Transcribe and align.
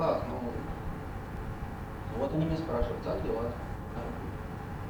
как? 0.00 0.22
Ну, 0.28 0.40
вот 2.18 2.32
они 2.34 2.44
меня 2.46 2.56
спрашивают, 2.56 3.04
как 3.04 3.22
дела? 3.22 3.44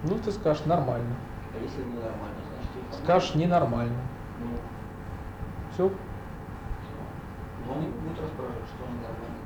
Ну, 0.05 0.19
ты 0.19 0.33
скажешь 0.33 0.65
нормально. 0.65 1.15
А 1.53 1.63
если 1.63 1.83
ненормально, 1.83 2.41
значит 2.47 2.71
их 2.79 3.05
Скажешь 3.05 3.35
ненормально. 3.35 4.01
Ну, 4.39 4.57
Все. 5.73 5.89
всё. 5.89 6.99
Ну, 7.67 7.75
они 7.75 7.89
будут 7.89 8.21
расспрашивать, 8.23 8.71
что 8.71 8.87
ненормально. 8.87 9.41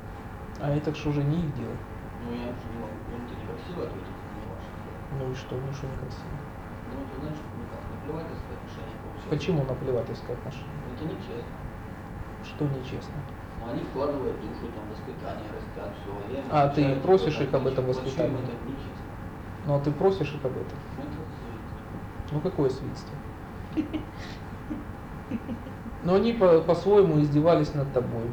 А 0.61 0.69
это 0.69 0.95
ж 0.95 1.05
уже 1.07 1.23
не 1.23 1.43
их 1.43 1.55
дело. 1.57 1.75
Ну, 2.23 2.31
я 2.31 2.53
же 2.53 2.65
не 2.71 2.79
могу, 2.79 2.95
ну, 3.09 3.17
ты 3.27 3.35
не 3.35 3.45
красиво 3.45 3.83
ответить, 3.83 4.15
это 4.15 4.37
не 4.39 4.47
ваше 4.53 4.71
дело. 4.85 4.97
Ну 5.17 5.31
и 5.31 5.35
что, 5.35 5.55
ну 5.57 5.73
что 5.73 5.87
некрасиво. 5.87 6.37
Ну, 6.93 6.97
ты 7.09 7.19
знаешь, 7.19 7.41
ну 7.57 7.63
как, 7.73 7.81
наплевательское 7.91 8.55
отношение 8.55 8.97
получается. 9.01 9.29
Почему 9.29 9.59
наплевательское 9.65 10.35
отношение? 10.37 10.79
Это 10.95 11.03
нечестно. 11.05 11.57
Что 12.45 12.63
нечестно? 12.69 13.19
Ну, 13.65 13.71
они 13.71 13.81
вкладывают 13.83 14.35
душу, 14.41 14.71
там, 14.73 14.83
воспитание, 14.91 15.49
растят, 15.51 15.93
все. 16.01 16.33
Я 16.33 16.39
им 16.39 16.45
А 16.51 16.67
ты 16.69 16.95
просишь 17.01 17.39
их 17.39 17.53
об 17.53 17.67
этом 17.67 17.85
воспитании? 17.85 18.37
Ну 19.65 19.75
а 19.75 19.79
ты 19.79 19.91
просишь 19.91 20.33
их 20.33 20.45
об 20.45 20.51
этом? 20.51 20.77
Ну, 20.97 21.03
это. 21.03 22.33
Ну 22.33 22.39
какое 22.41 22.69
свинство? 22.69 23.15
Но 26.03 26.15
они 26.15 26.33
по- 26.33 26.61
по-своему 26.61 27.19
издевались 27.19 27.73
над 27.73 27.91
тобой. 27.91 28.25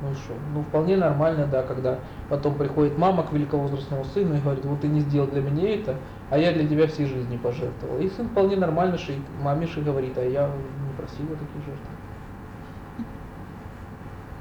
Ну 0.00 0.14
что? 0.14 0.34
Ну 0.54 0.62
вполне 0.62 0.96
нормально, 0.96 1.46
да, 1.46 1.62
когда 1.62 1.98
потом 2.28 2.54
приходит 2.56 2.96
мама 2.98 3.22
к 3.22 3.32
великовозрастному 3.32 4.04
сыну 4.04 4.34
и 4.34 4.40
говорит, 4.40 4.64
вот 4.64 4.80
ты 4.80 4.88
не 4.88 5.00
сделал 5.00 5.28
для 5.28 5.42
меня 5.42 5.74
это, 5.74 5.96
а 6.30 6.38
я 6.38 6.52
для 6.52 6.66
тебя 6.66 6.86
всей 6.86 7.06
жизни 7.06 7.36
пожертвовал. 7.36 7.98
И 8.00 8.08
сын 8.08 8.26
вполне 8.28 8.56
нормально 8.56 8.96
ши, 8.96 9.14
маме 9.42 9.66
ши 9.66 9.80
говорит, 9.82 10.16
а 10.16 10.24
я 10.24 10.48
не 10.48 10.92
просила 10.96 11.36
таких 11.36 11.64
жертв. 11.66 11.82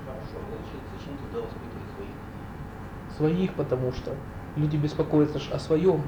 Хорошо, 0.07 0.39
значит, 0.49 0.81
зачем 0.97 1.17
тогда 1.19 1.45
воспитывать 1.45 1.90
своих? 3.17 3.53
Потому 3.53 3.91
что 3.91 4.15
люди 4.55 4.77
беспокоятся 4.77 5.39
о 5.53 5.59
своем, 5.59 6.01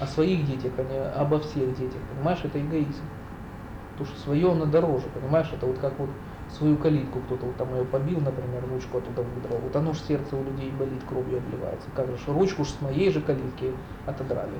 о 0.00 0.06
своих 0.06 0.46
детях, 0.46 0.72
а 0.78 0.82
не 0.82 0.98
обо 0.98 1.38
всех 1.40 1.76
детях. 1.76 2.00
Понимаешь, 2.14 2.40
это 2.44 2.60
эгоизм. 2.60 3.04
Потому 3.92 4.06
что 4.08 4.20
свое 4.20 4.52
оно 4.52 4.66
дороже, 4.66 5.06
понимаешь, 5.12 5.50
это 5.52 5.66
вот 5.66 5.78
как 5.78 5.98
вот 5.98 6.10
свою 6.50 6.76
калитку 6.76 7.20
кто-то 7.20 7.46
вот 7.46 7.56
там 7.56 7.74
ее 7.74 7.84
побил, 7.84 8.20
например, 8.20 8.64
ручку 8.70 8.98
оттуда 8.98 9.22
выдрал. 9.22 9.58
Вот 9.58 9.74
оно 9.74 9.92
ж 9.92 9.98
сердце 9.98 10.36
у 10.36 10.44
людей 10.44 10.70
болит, 10.70 11.02
кровью 11.08 11.38
обливается. 11.38 11.88
Как 11.94 12.06
же 12.06 12.16
ручку 12.28 12.64
ж 12.64 12.68
с 12.68 12.80
моей 12.80 13.10
же 13.10 13.20
калитки 13.20 13.72
отодрали. 14.06 14.54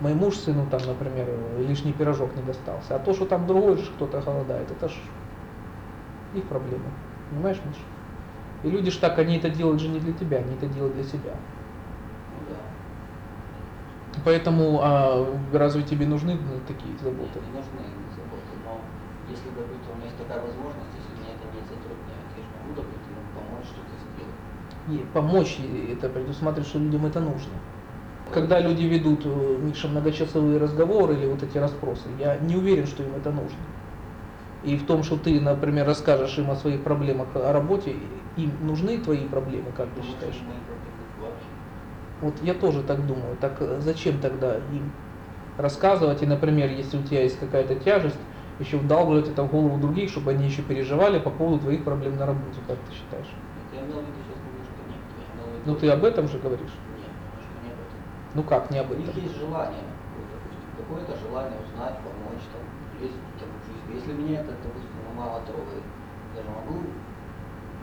Моему 0.00 0.30
ж 0.30 0.34
сыну 0.36 0.66
там, 0.70 0.80
например, 0.86 1.28
лишний 1.58 1.92
пирожок 1.92 2.34
не 2.34 2.42
достался. 2.42 2.96
А 2.96 2.98
то, 2.98 3.12
что 3.12 3.26
там 3.26 3.46
другой 3.46 3.76
же 3.76 3.90
кто-то 3.96 4.20
голодает, 4.20 4.70
это 4.70 4.88
ж 4.88 4.92
их 6.34 6.44
проблема. 6.44 6.86
Понимаешь, 7.30 7.58
Миша? 7.64 7.80
И 8.62 8.70
люди 8.70 8.90
ж 8.90 8.96
так, 8.96 9.18
они 9.18 9.38
это 9.38 9.50
делают 9.50 9.80
же 9.80 9.88
не 9.88 9.98
для 9.98 10.12
тебя, 10.12 10.38
они 10.38 10.54
это 10.54 10.66
делают 10.66 10.94
для 10.94 11.04
себя. 11.04 11.34
Да. 12.48 12.56
Поэтому 14.24 14.80
а, 14.82 15.26
разве 15.52 15.82
тебе 15.82 16.06
нужны 16.06 16.34
ну, 16.34 16.60
такие 16.68 16.96
заботы? 16.98 17.40
Мне 17.40 17.50
не 17.50 17.56
нужны 17.56 17.80
заботы, 18.14 18.54
но 18.64 18.80
если, 19.28 19.48
допустим, 19.50 19.92
у 19.92 19.96
меня 19.96 20.06
есть 20.06 20.18
такая 20.18 20.40
возможность, 20.40 20.94
если 20.94 21.12
меня 21.18 21.34
это 21.34 21.46
не 21.50 21.62
затрудняет, 21.66 22.28
я 22.36 22.42
же 22.42 22.50
могу, 22.54 22.70
допустим, 22.76 23.12
им 23.18 23.28
помочь 23.34 23.66
что-то 23.66 23.94
сделать. 23.98 24.38
И 24.88 25.06
помочь 25.12 25.58
это 25.92 26.08
предусматривает, 26.08 26.68
что 26.68 26.78
людям 26.78 27.06
это 27.06 27.20
нужно. 27.20 27.54
Когда 28.32 28.60
люди 28.60 28.84
ведут, 28.84 29.22
э, 29.24 29.58
Миша, 29.60 29.88
многочасовые 29.88 30.58
разговоры 30.58 31.14
или 31.14 31.26
вот 31.26 31.42
эти 31.42 31.58
расспросы, 31.58 32.08
я 32.18 32.38
не 32.38 32.56
уверен, 32.56 32.86
что 32.86 33.02
им 33.02 33.14
это 33.16 33.30
нужно. 33.30 33.58
И 34.64 34.76
в 34.76 34.86
том, 34.86 35.02
что 35.02 35.16
ты, 35.16 35.40
например, 35.40 35.86
расскажешь 35.86 36.38
им 36.38 36.50
о 36.50 36.56
своих 36.56 36.82
проблемах 36.82 37.28
о 37.34 37.52
работе, 37.52 37.96
им 38.36 38.52
нужны 38.62 38.98
твои 38.98 39.26
проблемы, 39.26 39.72
как 39.76 39.88
ты 39.90 40.02
считаешь? 40.02 40.38
Вот 42.20 42.34
я 42.42 42.54
тоже 42.54 42.82
так 42.82 43.04
думаю. 43.06 43.36
Так 43.40 43.56
э, 43.60 43.80
зачем 43.80 44.20
тогда 44.20 44.56
им 44.56 44.92
рассказывать? 45.58 46.22
И, 46.22 46.26
например, 46.26 46.70
если 46.70 46.98
у 46.98 47.02
тебя 47.02 47.22
есть 47.22 47.38
какая-то 47.40 47.74
тяжесть, 47.74 48.18
еще 48.60 48.76
вдалбливать 48.76 49.28
это 49.28 49.42
в 49.42 49.50
голову 49.50 49.78
других, 49.78 50.10
чтобы 50.10 50.30
они 50.30 50.46
еще 50.46 50.62
переживали 50.62 51.18
по 51.18 51.30
поводу 51.30 51.62
твоих 51.62 51.82
проблем 51.82 52.16
на 52.16 52.26
работе, 52.26 52.60
как 52.68 52.78
ты 52.78 52.94
считаешь? 52.94 53.26
Ну 55.64 55.76
ты 55.76 55.88
об 55.88 56.04
этом 56.04 56.28
же 56.28 56.38
говоришь? 56.38 56.74
Нет, 56.98 57.06
немножко 57.06 57.54
не 57.62 57.70
об 57.70 57.78
этом. 57.78 57.98
Ну 58.34 58.42
как, 58.42 58.70
не 58.70 58.78
об 58.78 58.90
У 58.90 58.94
них 58.94 59.08
этом? 59.08 59.22
есть 59.22 59.38
желание, 59.38 59.82
допустим, 60.30 60.70
какое-то 60.76 61.14
желание 61.22 61.58
узнать, 61.62 61.96
помочь, 62.02 62.44
там, 62.50 62.62
лезть 63.00 63.14
там. 63.38 63.48
Если 63.94 64.12
меня 64.12 64.40
это, 64.40 64.52
допустим, 64.62 64.88
ну, 65.04 65.20
мало 65.20 65.40
трогает, 65.44 65.84
я 66.34 66.42
же 66.42 66.48
могу 66.48 66.80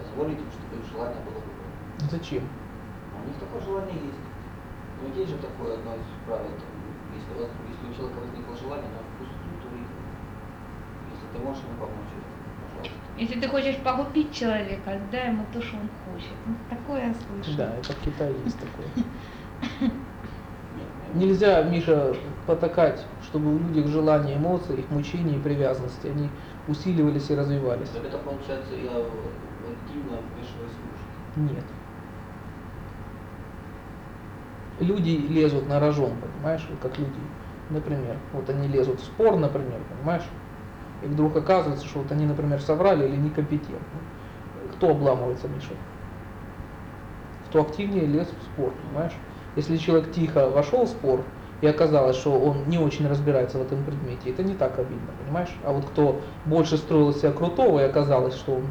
позволить 0.02 0.40
им, 0.40 0.50
чтобы 0.50 0.81
их 0.81 0.86
желание 0.90 1.22
было 1.22 1.38
выполнено. 1.38 2.09
Зачем? 2.09 2.44
А 3.14 3.22
у 3.22 3.28
них 3.28 3.38
такое 3.38 3.62
желание 3.62 3.96
есть. 3.96 4.25
Ну, 5.02 5.14
есть 5.14 5.30
же 5.31 5.38
такое 5.38 5.75
одно 5.75 5.96
из 5.96 6.09
правил, 6.25 6.50
там, 6.50 6.80
если, 7.14 7.31
у 7.34 7.42
вас, 7.42 7.50
если 7.69 7.86
у 7.90 7.94
человека 7.94 8.19
возникло 8.19 8.58
желание, 8.58 8.90
ну, 8.90 9.02
пусть 9.18 9.31
идут 9.31 9.62
и 9.69 9.81
Если 11.14 11.28
ты 11.31 11.38
можешь 11.40 11.64
ему 11.64 11.78
помочь, 11.78 12.14
пожалуйста. 12.66 13.00
Если 13.18 13.40
ты 13.40 13.48
хочешь 13.48 13.78
погубить 13.78 14.34
человека, 14.34 15.00
дай 15.12 15.28
ему 15.30 15.46
то, 15.53 15.62
что 15.62 15.78
он 15.78 15.90
хочет. 16.06 16.34
Ну, 16.46 16.56
такое 16.69 17.08
я 17.08 17.14
слышу. 17.14 17.58
Да, 17.58 17.75
это 17.75 17.94
в 17.94 18.00
Китае 18.02 18.36
есть 18.44 18.58
такое. 18.59 18.90
Нельзя, 21.14 21.64
Миша, 21.64 22.16
потакать, 22.46 23.06
чтобы 23.30 23.56
у 23.56 23.60
людей 23.60 23.86
желания, 23.86 24.38
эмоции, 24.38 24.80
их 24.80 24.90
мучения 24.90 25.36
и 25.38 25.40
привязанности, 25.40 26.08
они 26.08 26.30
усиливались 26.68 27.30
и 27.30 27.36
развивались. 27.36 27.90
Так 27.90 28.06
это 28.06 28.18
получается, 28.18 28.74
я 28.74 28.90
активно 28.90 30.18
вмешиваюсь 30.34 30.74
в. 31.36 31.40
Нет. 31.40 31.64
Люди 34.80 35.10
лезут 35.10 35.68
на 35.68 35.80
рожон, 35.80 36.14
понимаешь, 36.20 36.66
вот 36.70 36.80
как 36.80 36.98
люди. 36.98 37.12
Например, 37.70 38.18
вот 38.34 38.50
они 38.50 38.68
лезут 38.68 39.00
в 39.00 39.04
спор, 39.04 39.36
например, 39.36 39.80
понимаешь, 39.96 40.24
и 41.04 41.06
вдруг 41.06 41.36
оказывается, 41.36 41.86
что 41.86 42.00
вот 42.00 42.12
они, 42.12 42.26
например, 42.26 42.60
соврали 42.62 43.08
или 43.08 43.16
некомпетентны. 43.16 44.00
Кто 44.76 44.90
обламывается, 44.90 45.48
Миша? 45.48 45.74
Кто 47.48 47.62
активнее 47.62 48.06
лез 48.06 48.28
в 48.28 48.44
спор, 48.44 48.74
понимаешь? 48.88 49.14
Если 49.56 49.78
человек 49.78 50.12
тихо 50.12 50.50
вошел 50.50 50.86
в 50.86 50.90
спор, 50.90 51.24
и 51.62 51.68
оказалось, 51.68 52.16
что 52.16 52.31
он 52.40 52.68
не 52.68 52.78
очень 52.78 53.08
разбирается 53.08 53.58
в 53.58 53.62
этом 53.62 53.84
предмете, 53.84 54.30
это 54.30 54.44
не 54.44 54.53
так 54.53 54.80
обидно, 54.80 55.12
понимаешь? 55.24 55.50
А 55.64 55.72
вот 55.72 55.86
кто 55.86 56.22
больше 56.46 56.78
строил 56.78 57.14
себя 57.14 57.31
крутого, 57.31 57.80
и 57.80 57.84
оказалось, 57.84 58.36
что 58.36 58.56
он 58.56 58.64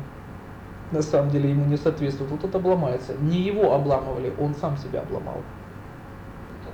на 0.90 1.02
самом 1.02 1.30
деле 1.30 1.50
ему 1.50 1.66
не 1.66 1.76
соответствует, 1.76 2.30
вот 2.30 2.44
это 2.44 2.58
обломается. 2.58 3.12
Не 3.20 3.40
его 3.40 3.74
обламывали, 3.74 4.32
он 4.38 4.54
сам 4.54 4.76
себя 4.78 5.00
обломал. 5.00 5.36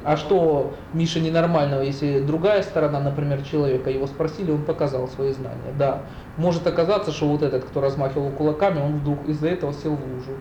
А 0.04 0.18
что 0.18 0.74
Миша 0.92 1.18
ненормального, 1.18 1.80
если 1.80 2.20
другая 2.20 2.62
сторона, 2.62 3.00
например, 3.00 3.42
человека, 3.42 3.88
его 3.90 4.06
спросили, 4.06 4.50
он 4.50 4.62
показал 4.62 5.08
свои 5.08 5.32
знания. 5.32 5.72
Да, 5.78 6.02
может 6.36 6.66
оказаться, 6.66 7.10
что 7.10 7.26
вот 7.26 7.42
этот, 7.42 7.64
кто 7.64 7.80
размахивал 7.80 8.30
кулаками, 8.30 8.80
он 8.80 8.98
вдруг 8.98 9.26
из-за 9.26 9.48
этого 9.48 9.72
сел 9.72 9.96
в 9.96 10.12
лужу. 10.12 10.32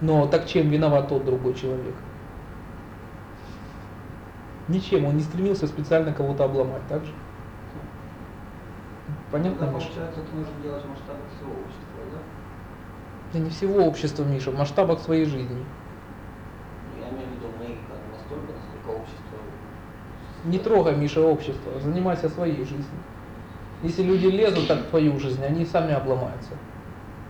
Но 0.00 0.26
так 0.26 0.46
чем 0.46 0.68
виноват 0.68 1.08
тот 1.08 1.24
другой 1.24 1.54
человек? 1.54 1.94
Ничем, 4.70 5.04
он 5.04 5.16
не 5.16 5.22
стремился 5.22 5.66
специально 5.66 6.12
кого-то 6.12 6.44
обломать, 6.44 6.82
так 6.88 7.04
же? 7.04 7.12
Понятно, 9.32 9.58
Тогда, 9.66 9.74
Миша? 9.76 9.88
получается, 9.88 10.20
это 10.20 10.36
нужно 10.36 10.52
делать 10.62 10.84
в 10.84 10.88
масштабах 10.88 11.22
всего 11.36 11.50
общества, 11.50 12.00
да? 12.12 12.18
Да 13.32 13.38
не 13.40 13.50
всего 13.50 13.84
общества, 13.84 14.24
Миша, 14.24 14.50
в 14.52 14.58
масштабах 14.58 15.00
своей 15.00 15.24
жизни. 15.24 15.56
Ну, 15.56 17.02
Я 17.02 17.08
имею 17.10 17.28
в 17.28 17.32
виду 17.32 17.46
мы 17.58 17.66
как 17.88 17.98
настолько, 18.12 18.52
насколько 18.52 19.00
общество... 19.00 19.38
Не 20.44 20.58
трогай, 20.58 20.96
Миша, 20.96 21.20
общество, 21.20 21.80
занимайся 21.80 22.28
своей 22.28 22.58
жизнью. 22.64 23.00
Если 23.82 24.02
люди 24.02 24.26
лезут 24.26 24.68
так 24.68 24.80
в 24.80 24.90
твою 24.90 25.18
жизнь, 25.18 25.44
они 25.44 25.64
сами 25.64 25.94
обломаются. 25.94 26.52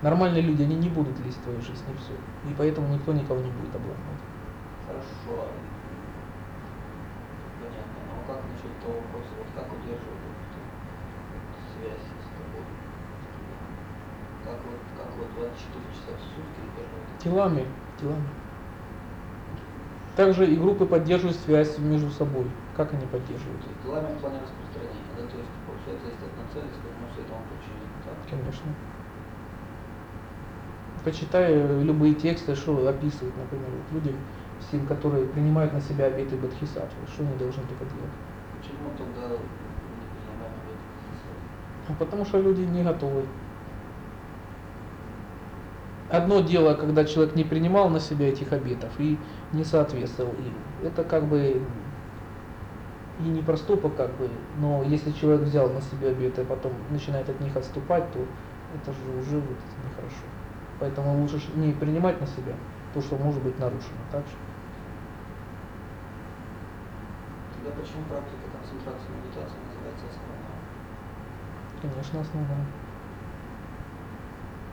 Нормальные 0.03 0.43
люди, 0.43 0.63
они 0.63 0.77
не 0.77 0.89
будут 0.91 1.19
лезть 1.25 1.39
в 1.39 1.43
твою 1.43 1.61
жизнь, 1.63 1.85
и 1.89 1.97
все. 1.97 2.13
И 2.51 2.55
поэтому 2.57 2.93
никто 2.95 3.13
никого 3.13 3.41
не 3.41 3.51
будет 3.51 3.75
обламывать. 3.75 4.25
Хорошо. 4.87 5.47
Понятно. 7.61 8.01
Но 8.27 8.35
того 8.81 8.95
вопроса, 9.01 9.33
вот 9.37 9.49
как 9.55 9.69
удерживать 9.73 10.21
вот 10.25 10.37
связь 11.77 12.01
с 12.01 12.29
тобой? 12.33 12.65
Как 14.45 14.59
вот, 14.65 14.81
как 14.97 15.11
вот 15.17 15.29
24 15.37 15.85
часа 15.93 16.13
в 16.17 16.21
сутки 16.21 16.61
удерживать? 16.65 17.09
Телами, 17.21 17.65
телами. 18.01 18.29
Также 20.17 20.47
и 20.53 20.57
группы 20.57 20.87
поддерживают 20.87 21.39
связь 21.39 21.79
между 21.79 22.11
собой. 22.11 22.45
Как 22.77 22.93
они 22.93 23.07
поддерживают? 23.07 23.63
То 23.63 23.69
есть 23.69 23.83
делами 23.85 24.17
в 24.17 24.21
плане 24.21 24.39
распространения, 24.41 25.13
да? 25.17 25.23
То 25.29 25.37
есть, 25.39 25.53
получается, 25.65 26.07
если 26.09 26.25
одна 26.29 26.45
цель, 26.53 26.69
то 26.69 26.89
все 27.13 27.23
этому 27.23 27.41
подчинено, 27.49 27.89
так? 28.05 28.17
Конечно. 28.29 28.69
Почитай 31.05 31.83
любые 31.83 32.15
тексты, 32.15 32.55
что 32.55 32.87
описывают, 32.87 33.35
например, 33.37 33.71
вот 33.71 33.93
людям, 33.93 34.21
всем, 34.61 34.87
которые 34.87 35.27
принимают 35.27 35.73
на 35.73 35.81
себя 35.81 36.07
обеты 36.07 36.37
Бодхисаттвы, 36.37 37.07
что 37.09 37.23
они 37.23 37.37
должны 37.39 37.63
только 37.65 37.85
делать. 37.85 38.30
Почему 38.81 38.97
тогда 38.97 39.29
принимаем 39.29 40.53
об 40.55 40.71
этом 40.71 41.37
Ну, 41.89 41.95
потому 41.99 42.25
что 42.25 42.41
люди 42.41 42.63
не 42.63 42.83
готовы. 42.83 43.25
Одно 46.09 46.41
дело, 46.41 46.75
когда 46.75 47.05
человек 47.05 47.37
не 47.37 47.45
принимал 47.45 47.89
на 47.89 48.01
себя 48.01 48.29
этих 48.29 48.53
обетов 48.53 48.91
и 48.99 49.17
не 49.53 49.65
соответствовал 49.65 50.33
им. 50.33 50.55
Это 50.83 51.05
как 51.05 51.25
бы 51.25 51.63
и 53.21 53.23
не 53.23 53.43
проступок, 53.43 53.95
как 53.97 54.11
бы, 54.17 54.29
но 54.59 54.83
если 54.83 55.13
человек 55.13 55.43
взял 55.43 55.69
на 55.69 55.81
себя 55.83 56.09
обеты, 56.09 56.41
а 56.41 56.45
потом 56.45 56.73
начинает 56.91 57.29
от 57.29 57.39
них 57.41 57.55
отступать, 57.55 58.11
то 58.13 58.19
это 58.75 58.93
же 58.93 59.21
уже 59.21 59.37
вот 59.37 59.59
нехорошо. 59.85 60.25
Поэтому 60.81 61.21
лучше 61.21 61.39
не 61.55 61.73
принимать 61.73 62.19
на 62.21 62.27
себя 62.27 62.55
то, 62.95 63.03
что 63.03 63.17
может 63.17 63.43
быть 63.43 63.59
нарушено. 63.59 64.01
Так 64.11 64.23
же. 64.27 64.50
Тогда 67.71 67.83
почему 67.83 68.03
практика 68.11 68.51
концентрации 68.51 69.11
медитации 69.15 69.59
называется 69.63 70.07
основной? 70.11 70.59
Конечно, 71.81 72.21
основное. 72.21 72.67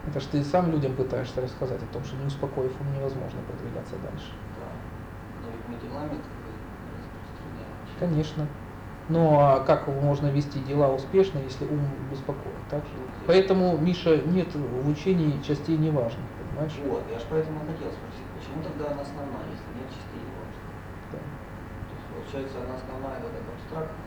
Это 0.07 0.19
ж 0.19 0.23
ты 0.25 0.43
сам 0.43 0.71
людям 0.71 0.95
пытаешься 0.95 1.41
рассказать 1.41 1.83
о 1.83 1.93
том, 1.93 2.03
что 2.03 2.15
не 2.15 2.25
успокоив 2.25 2.73
ум 2.81 2.93
невозможно 2.97 3.39
продвигаться 3.45 3.95
дальше. 4.01 4.33
Да. 4.57 4.65
Но 5.43 5.51
ведь 5.51 5.67
мы 5.67 5.75
делами 5.77 6.17
распространяем. 6.97 7.69
Конечно. 7.99 8.47
Ну 9.09 9.39
а 9.39 9.59
как 9.59 9.87
можно 9.87 10.27
вести 10.31 10.59
дела 10.59 10.89
успешно, 10.91 11.37
если 11.37 11.65
ум 11.65 11.81
беспокоен? 12.09 12.57
Так 12.71 12.83
же? 12.83 12.93
Поэтому, 13.27 13.77
Миша, 13.77 14.17
нет 14.25 14.55
в 14.55 14.89
учении 14.89 15.39
частей 15.43 15.77
неважных, 15.77 16.25
понимаешь? 16.39 16.73
Вот, 16.83 17.03
я 17.11 17.19
же 17.19 17.25
поэтому 17.29 17.59
хотел 17.59 17.91
спросить, 17.93 18.25
почему 18.33 18.63
тогда 18.63 18.91
она 18.91 19.01
основная, 19.03 19.45
если 19.51 19.69
нет 19.77 19.87
частей 19.91 20.23
важных? 20.33 20.65
Да. 21.11 21.19
То 21.19 21.93
есть 21.93 22.07
получается 22.27 22.57
она 22.57 22.75
основная 22.75 23.19
вот 23.21 23.31
эта 23.31 23.51
абстрактная, 23.55 24.05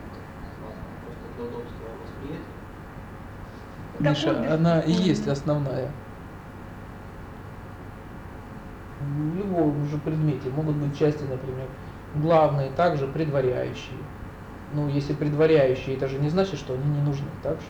просто 1.05 1.25
для 1.35 1.45
удобства 1.45 1.85
восприятия. 2.03 2.59
Миша, 3.99 4.33
Какой 4.33 4.55
она 4.55 4.79
и 4.81 4.91
есть 4.91 5.27
основная. 5.27 5.91
В 8.99 9.35
любом 9.35 9.87
же 9.87 9.97
предмете 9.97 10.49
могут 10.49 10.75
быть 10.75 10.97
части, 10.97 11.23
например, 11.23 11.67
главные, 12.15 12.69
также 12.71 13.07
предваряющие. 13.07 13.97
Ну, 14.73 14.87
если 14.87 15.13
предваряющие, 15.13 15.97
это 15.97 16.07
же 16.07 16.19
не 16.19 16.29
значит, 16.29 16.59
что 16.59 16.73
они 16.73 16.85
не 16.85 17.01
нужны, 17.01 17.27
так 17.41 17.59
же? 17.59 17.67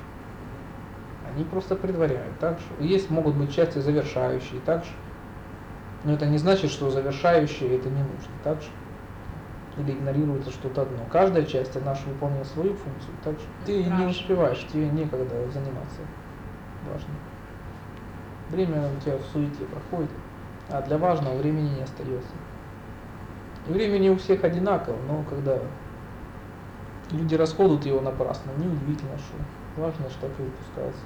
Они 1.34 1.46
просто 1.46 1.76
предваряют, 1.76 2.38
так 2.40 2.60
же? 2.60 2.86
Есть, 2.86 3.10
могут 3.10 3.36
быть 3.36 3.56
части 3.56 3.80
завершающие, 3.80 4.60
так 4.66 4.84
же? 4.84 4.92
Но 6.04 6.14
это 6.14 6.26
не 6.26 6.38
значит, 6.38 6.70
что 6.70 6.90
завершающие 6.90 7.78
это 7.78 7.90
не 7.90 8.02
нужно, 8.02 8.34
так 8.44 8.62
же? 8.62 8.68
Или 9.82 9.94
игнорируется 9.94 10.52
что-то 10.52 10.84
одно. 10.84 11.00
Каждая 11.12 11.44
часть, 11.44 11.76
она 11.76 11.96
же 11.96 12.08
выполняет 12.08 12.46
свою 12.48 12.74
функцию, 12.76 13.14
так 13.24 13.34
же? 13.40 13.46
Ты 13.66 13.78
не 13.78 13.84
Спрашиваешь. 13.86 14.16
успеваешь, 14.16 14.68
тебе 14.72 14.90
некогда 14.90 15.36
заниматься 15.52 16.02
важным. 16.90 17.16
Время 18.50 18.84
у 18.96 19.02
тебя 19.02 19.18
в 19.18 19.24
суете 19.34 19.64
проходит, 19.66 20.12
а 20.70 20.82
для 20.82 20.98
важного 20.98 21.38
времени 21.38 21.70
не 21.78 21.82
остается. 21.82 22.30
И 23.68 23.72
времени 23.72 24.10
у 24.10 24.18
всех 24.18 24.44
одинаково, 24.44 24.98
но 25.08 25.24
когда 25.30 25.58
люди 27.12 27.36
расходуют 27.36 27.86
его 27.86 28.02
напрасно, 28.02 28.52
неудивительно, 28.58 29.18
что 29.18 29.82
важно, 29.82 30.10
что 30.10 30.28
так 30.28 30.32
и 30.40 30.44
выпускается. 30.44 31.02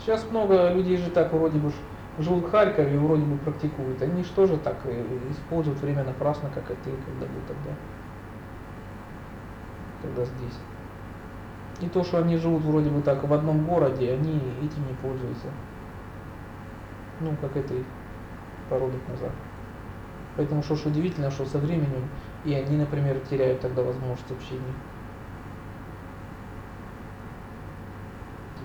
Сейчас 0.00 0.30
много 0.30 0.72
людей 0.72 0.96
же 0.96 1.10
так 1.10 1.32
вроде 1.32 1.58
бы 1.58 1.72
живут 2.18 2.44
в 2.44 2.50
Харькове 2.50 2.94
и 2.94 2.98
вроде 2.98 3.24
бы 3.24 3.36
практикуют. 3.38 4.00
Они 4.02 4.22
же 4.22 4.56
так 4.58 4.76
э, 4.84 5.04
используют 5.30 5.80
время 5.80 6.04
напрасно, 6.04 6.50
как 6.54 6.70
и 6.70 6.74
ты, 6.74 6.90
когда 6.90 7.26
был 7.26 7.40
тогда. 7.46 7.70
Когда 10.02 10.24
здесь. 10.24 10.58
И 11.80 11.88
то, 11.88 12.02
что 12.02 12.18
они 12.18 12.36
живут 12.36 12.62
вроде 12.62 12.88
бы 12.88 13.02
так 13.02 13.22
в 13.22 13.32
одном 13.32 13.64
городе, 13.66 14.12
они 14.12 14.36
этим 14.62 14.86
не 14.86 14.94
пользуются. 15.02 15.48
Ну, 17.20 17.34
как 17.40 17.56
это 17.56 17.74
и 17.74 17.84
пару 18.70 18.86
лет 18.86 19.08
назад. 19.08 19.32
Поэтому 20.36 20.62
что 20.62 20.76
ж 20.76 20.86
удивительно, 20.86 21.30
что 21.30 21.44
со 21.44 21.58
временем 21.58 22.08
и 22.44 22.54
они, 22.54 22.76
например, 22.76 23.18
теряют 23.28 23.60
тогда 23.60 23.82
возможность 23.82 24.30
общения. 24.30 24.74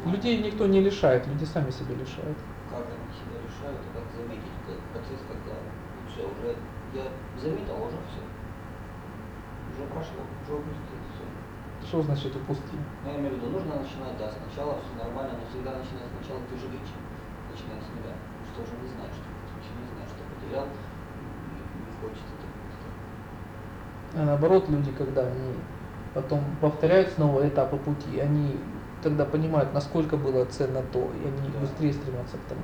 Людей 0.06 0.42
никто 0.42 0.68
не 0.68 0.82
лишает, 0.82 1.28
люди 1.28 1.46
сами 1.46 1.70
себя 1.70 1.96
лишают. 1.96 2.38
Как 2.72 2.88
они 2.88 3.12
себя 3.12 3.36
решают, 3.44 3.84
и 3.84 3.90
как 3.92 4.08
заметить 4.16 4.56
этот 4.64 4.80
процесс, 4.96 5.20
когда 5.28 5.60
все 6.08 6.24
уже, 6.24 6.56
я 6.96 7.12
заметил, 7.36 7.76
а 7.76 7.92
уже 7.92 8.00
все. 8.08 8.24
Уже 9.76 9.84
прошло, 9.92 10.24
уже 10.24 10.56
упустил 10.56 11.00
все. 11.12 11.28
Что 11.84 12.00
значит 12.08 12.32
упустил? 12.32 12.80
Ну, 13.04 13.12
я 13.12 13.20
имею 13.20 13.36
в 13.36 13.38
виду, 13.44 13.52
нужно 13.52 13.84
начинать, 13.84 14.16
да, 14.16 14.32
сначала 14.32 14.80
все 14.80 14.96
нормально, 14.96 15.36
но 15.36 15.44
всегда 15.52 15.76
начинать 15.76 16.08
сначала 16.16 16.40
ты 16.48 16.56
же 16.56 16.72
начиная 16.72 17.84
с 17.84 17.92
нуля. 17.92 18.16
Что 18.48 18.64
уже 18.64 18.76
не 18.80 18.88
знаешь, 18.96 19.20
что 19.20 19.28
еще 19.60 19.72
не 19.76 19.92
знаешь, 19.92 20.12
что 20.16 20.24
потерял, 20.32 20.66
не 20.72 21.92
хочется 22.00 22.36
так 22.40 22.52
просто. 22.56 22.88
А 24.16 24.26
наоборот, 24.32 24.70
люди, 24.72 24.92
когда 24.96 25.28
они 25.28 25.60
потом 26.14 26.40
повторяют 26.60 27.10
снова 27.10 27.48
этапы 27.48 27.78
пути, 27.78 28.20
они 28.20 28.56
тогда 29.02 29.26
понимают, 29.26 29.74
насколько 29.74 30.18
было 30.18 30.46
ценно 30.46 30.82
то, 30.94 31.00
и 31.00 31.28
они 31.28 31.50
Да. 31.54 31.60
быстрее 31.60 31.94
стремятся 31.94 32.38
к 32.38 32.50
тому. 32.50 32.62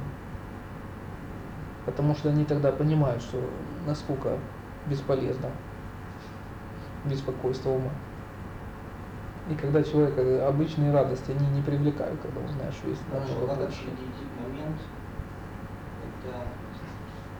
Потому 1.85 2.15
что 2.15 2.29
они 2.29 2.45
тогда 2.45 2.71
понимают, 2.71 3.21
что 3.21 3.41
насколько 3.85 4.37
бесполезно 4.87 5.49
беспокойство 7.05 7.69
ума. 7.69 7.91
И 9.49 9.55
когда 9.55 9.81
человека 9.81 10.47
обычные 10.47 10.91
радости, 10.91 11.31
они 11.31 11.47
не 11.55 11.61
привлекают, 11.61 12.19
когда 12.21 12.41
узнаешь, 12.41 12.73
что 12.73 12.89
есть 12.89 13.01
Хорошо, 13.09 13.27
намного 13.33 13.47
как 13.47 13.57
больше. 13.59 13.83
момент, 14.43 14.77
когда 16.23 16.37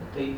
это 0.10 0.20
и, 0.24 0.38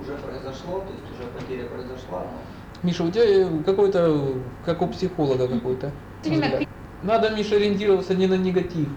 уже 0.00 0.16
произошло, 0.16 0.80
то 0.80 0.92
есть 0.92 1.04
уже 1.12 1.28
потеря 1.38 1.66
произошла, 1.68 2.20
но 2.20 2.38
Миша, 2.82 3.04
у 3.04 3.10
тебя 3.10 3.24
э, 3.24 3.62
какой-то, 3.64 4.34
как 4.64 4.82
у 4.82 4.88
психолога 4.88 5.46
какой-то. 5.46 5.92
Взгляд. 6.24 6.64
Надо, 7.02 7.30
Миша, 7.30 7.56
ориентироваться 7.56 8.14
не 8.14 8.26
на 8.26 8.34
негатив. 8.34 8.88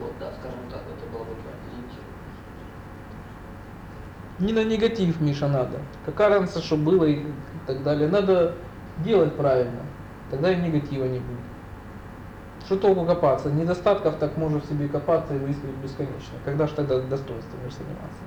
вот 0.00 0.12
да, 0.18 0.32
скажем 0.38 0.58
так, 0.70 0.80
это 0.80 1.06
было 1.12 1.24
бы. 1.24 1.36
Не 4.38 4.52
на 4.52 4.64
негатив, 4.64 5.20
Миша, 5.20 5.48
надо. 5.48 5.78
Какая 6.04 6.28
разница, 6.28 6.60
что 6.60 6.76
было 6.76 7.04
и 7.04 7.24
так 7.66 7.82
далее. 7.82 8.08
Надо 8.08 8.54
делать 8.98 9.34
правильно. 9.34 9.80
Тогда 10.30 10.52
и 10.52 10.56
негатива 10.56 11.04
не 11.04 11.20
будет. 11.20 11.40
Что 12.66 12.76
толку 12.76 13.06
копаться? 13.06 13.50
Недостатков 13.50 14.16
так 14.16 14.36
можно 14.36 14.60
в 14.60 14.66
себе 14.66 14.88
копаться 14.88 15.34
и 15.34 15.38
выискивать 15.38 15.76
бесконечно. 15.76 16.36
Когда 16.44 16.66
же 16.66 16.74
тогда 16.74 16.98
достоинством 17.00 17.60
будешь 17.62 17.76
заниматься? 17.76 18.20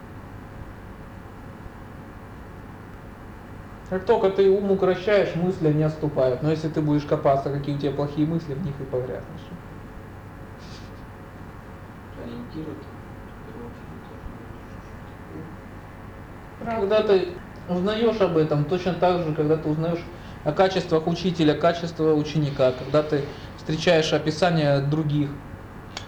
Как 3.90 4.06
только 4.06 4.30
ты 4.30 4.50
ум 4.50 4.72
укращаешь, 4.72 5.36
мысли 5.36 5.74
не 5.74 5.84
отступают. 5.84 6.44
Но 6.44 6.52
если 6.52 6.70
ты 6.70 6.80
будешь 6.80 7.06
копаться, 7.06 7.50
какие 7.50 7.76
у 7.76 7.80
тебя 7.80 7.92
плохие 7.92 8.28
мысли, 8.28 8.54
в 8.54 8.64
них 8.64 8.80
и 8.80 8.84
погрязнешь. 8.84 9.48
Когда 16.60 17.02
ты 17.02 17.40
узнаешь 17.68 18.22
об 18.22 18.38
этом, 18.38 18.66
точно 18.66 18.94
так 18.94 19.24
же, 19.24 19.34
когда 19.34 19.58
ты 19.58 19.68
узнаешь 19.70 20.04
о 20.44 20.52
качествах 20.52 21.08
учителя, 21.08 21.54
качествах 21.56 22.16
ученика, 22.16 22.72
когда 22.72 23.02
ты 23.02 23.24
встречаешь 23.58 24.14
описания 24.14 24.80
других 24.80 25.32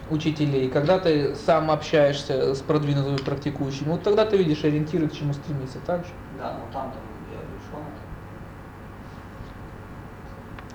учителей, 0.10 0.70
когда 0.70 1.00
ты 1.00 1.36
сам 1.36 1.72
общаешься 1.72 2.54
с 2.54 2.60
продвинутыми 2.60 3.18
практикующими, 3.18 3.90
вот 3.90 4.04
тогда 4.04 4.26
ты 4.26 4.38
видишь 4.38 4.64
ориентиры, 4.64 5.08
к 5.08 5.14
чему 5.14 5.34
стремиться, 5.34 5.80
так 5.80 6.06
же? 6.06 6.12
Да, 6.38 6.58
но 6.60 6.70
там-то 6.72 7.00
я 7.32 7.38
лишен 7.38 7.80
этого. 7.88 8.12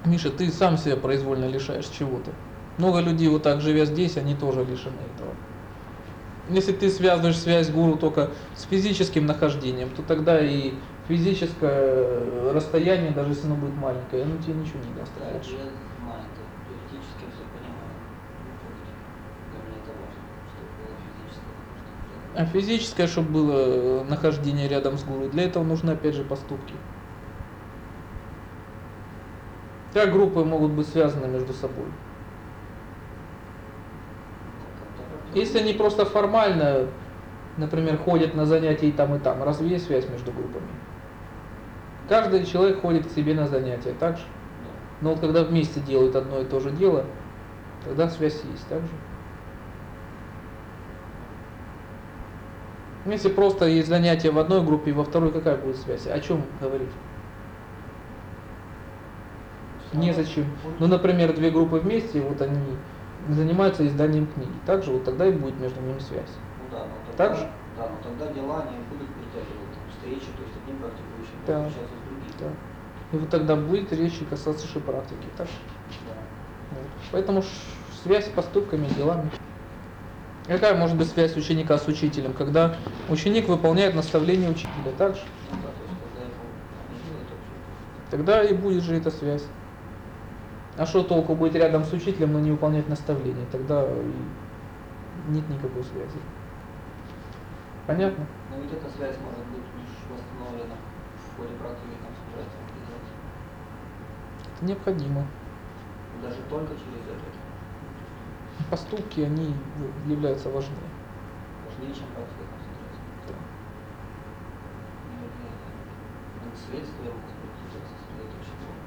Миша, 0.06 0.30
ты 0.30 0.50
сам 0.50 0.78
себя 0.78 0.96
произвольно 0.96 1.44
лишаешь 1.46 1.88
чего-то. 1.88 2.40
Много 2.78 3.00
людей, 3.00 3.28
вот 3.28 3.42
так 3.42 3.60
живя 3.60 3.84
здесь, 3.84 4.16
они 4.16 4.34
тоже 4.34 4.64
лишены 4.64 5.02
этого. 5.02 5.42
Если 6.48 6.72
ты 6.72 6.90
связываешь 6.90 7.38
связь 7.38 7.70
гуру 7.70 7.96
только 7.98 8.34
с 8.54 8.62
физическим 8.62 9.26
нахождением, 9.26 9.90
то 9.94 10.02
тогда 10.04 10.40
и 10.44 10.82
физическое 11.02 12.52
расстояние, 12.52 13.10
даже 13.12 13.30
если 13.32 13.46
оно 13.46 13.56
будет 13.56 13.74
маленькое, 13.76 14.22
оно 14.24 14.38
тебе 14.40 14.54
ничего 14.54 14.80
не 14.82 14.92
даст. 14.92 15.18
А 22.34 22.46
физическое, 22.46 23.08
чтобы 23.08 23.32
было 23.32 24.04
нахождение 24.04 24.68
рядом 24.68 24.96
с 24.96 25.02
гуру, 25.02 25.28
для 25.28 25.42
этого 25.42 25.64
нужны 25.64 25.90
опять 25.90 26.14
же 26.14 26.24
поступки. 26.24 26.84
Хотя 29.92 30.10
группы 30.10 30.44
могут 30.44 30.72
быть 30.72 30.88
связаны 30.88 31.26
между 31.26 31.52
собой. 31.52 31.86
Если 35.34 35.58
они 35.58 35.72
просто 35.72 36.04
формально, 36.04 36.86
например, 37.56 37.98
ходят 37.98 38.34
на 38.34 38.46
занятия 38.46 38.88
и 38.88 38.92
там, 38.92 39.14
и 39.14 39.18
там, 39.18 39.42
разве 39.42 39.68
есть 39.68 39.86
связь 39.86 40.08
между 40.08 40.32
группами? 40.32 40.68
Каждый 42.08 42.44
человек 42.46 42.80
ходит 42.80 43.06
к 43.06 43.10
себе 43.10 43.34
на 43.34 43.46
занятия, 43.46 43.94
так 43.98 44.16
же? 44.16 44.24
Но 45.00 45.10
вот 45.10 45.20
когда 45.20 45.44
вместе 45.44 45.80
делают 45.80 46.16
одно 46.16 46.40
и 46.40 46.44
то 46.44 46.60
же 46.60 46.70
дело, 46.70 47.04
тогда 47.84 48.08
связь 48.08 48.42
есть, 48.50 48.66
так 48.68 48.80
же? 48.80 48.88
Если 53.06 53.28
просто 53.28 53.66
есть 53.66 53.88
занятия 53.88 54.30
в 54.30 54.38
одной 54.38 54.62
группе 54.62 54.90
и 54.90 54.94
во 54.94 55.04
второй, 55.04 55.30
какая 55.30 55.56
будет 55.56 55.76
связь? 55.76 56.06
О 56.06 56.18
чем 56.20 56.42
говорить? 56.60 56.90
Незачем. 59.96 60.46
Ну, 60.78 60.86
например, 60.86 61.34
две 61.34 61.50
группы 61.50 61.76
вместе, 61.78 62.20
вот 62.20 62.40
они 62.40 62.58
занимаются 63.28 63.86
изданием 63.86 64.26
книги. 64.26 64.52
Также 64.66 64.92
вот 64.92 65.04
тогда 65.04 65.26
и 65.26 65.32
будет 65.32 65.58
между 65.58 65.80
ними 65.80 65.98
связь. 65.98 66.30
Ну 66.60 66.76
да, 66.78 66.84
но 66.84 66.92
тогда, 67.06 67.28
Так 67.28 67.36
же? 67.36 67.50
Да, 67.76 67.88
но 67.88 67.96
тогда 68.02 68.32
дела 68.32 68.64
не 68.70 68.78
будут 68.88 69.08
притягивать 69.14 69.76
встречи, 69.90 70.26
то 70.36 70.42
есть 70.42 70.54
одним 70.62 70.78
практикующим 70.78 71.36
Да. 71.46 71.58
будут 71.58 71.72
общаться 71.72 71.96
с 71.96 72.08
другим. 72.08 72.32
Да. 72.40 73.16
И 73.16 73.20
вот 73.20 73.30
тогда 73.30 73.56
будет 73.56 73.92
речь 73.92 74.20
и 74.20 74.24
касаться 74.24 74.66
же 74.66 74.80
практики. 74.80 75.26
Так? 75.36 75.48
Да. 76.08 76.14
Вот. 76.72 76.86
Поэтому 77.12 77.42
связь 78.02 78.26
с 78.26 78.28
поступками, 78.28 78.86
делами. 78.96 79.30
Какая 80.46 80.76
может 80.76 80.96
быть 80.96 81.08
связь 81.08 81.36
ученика 81.36 81.76
с 81.76 81.88
учителем, 81.88 82.32
когда 82.32 82.76
ученик 83.08 83.48
выполняет 83.48 83.94
наставление 83.96 84.50
учителя, 84.50 84.92
так 84.96 85.16
же? 85.16 85.22
Ну 85.50 85.56
да, 85.62 85.68
то 85.68 85.82
есть 85.82 86.00
когда 86.04 86.22
его 86.22 86.44
не 86.88 86.98
делают 87.08 87.28
вообще. 87.30 88.10
Тогда 88.10 88.44
и 88.44 88.54
будет 88.54 88.84
же 88.84 88.94
эта 88.94 89.10
связь. 89.10 89.44
А 90.78 90.84
что 90.84 91.02
толку 91.02 91.34
быть 91.34 91.54
рядом 91.54 91.84
с 91.84 91.92
учителем, 91.92 92.34
но 92.34 92.40
не 92.40 92.50
выполнять 92.50 92.88
наставления? 92.88 93.46
Тогда 93.50 93.88
нет 95.28 95.48
никакой 95.48 95.82
связи. 95.82 96.20
Понятно? 97.86 98.26
Но 98.50 98.60
ведь 98.60 98.72
эта 98.72 98.84
связь 98.90 99.16
может 99.24 99.46
быть 99.48 99.64
лишь 99.78 99.96
восстановлена 100.10 100.76
в 101.16 101.36
ходе 101.38 101.54
практики 101.56 101.96
концентрации 101.96 102.60
мобилизации. 102.60 103.16
Это 104.56 104.64
необходимо. 104.66 105.24
Даже 106.22 106.42
только 106.50 106.74
через 106.74 107.02
это. 107.08 107.24
Поступки, 108.70 109.20
они 109.20 109.54
в- 109.76 110.10
являются 110.10 110.50
важнее. 110.50 110.90
Важнее, 111.64 111.94
чем 111.94 112.04
практика 112.12 112.44
концентрации. 112.52 113.00
Да. 113.28 113.34
Следствие, 116.68 117.12
может 117.12 117.36
быть. 117.40 118.85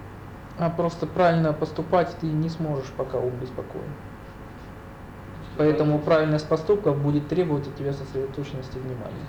А 0.59 0.69
просто 0.69 1.07
правильно 1.07 1.53
поступать 1.53 2.17
ты 2.19 2.27
не 2.27 2.49
сможешь, 2.49 2.91
пока 2.97 3.17
ум 3.17 3.39
беспокоен. 3.39 3.87
Поэтому 5.57 5.99
правильность 5.99 6.47
поступков 6.49 7.01
будет 7.01 7.29
требовать 7.29 7.67
от 7.67 7.77
тебя 7.77 7.93
сосредоточенности 7.93 8.73
То 8.73 8.79
внимания. 8.79 9.25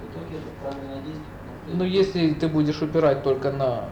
но 1.66 1.84
этом- 1.84 1.86
если 1.86 2.34
ты 2.34 2.48
будешь 2.48 2.82
упирать 2.82 3.22
только 3.22 3.52
на 3.52 3.90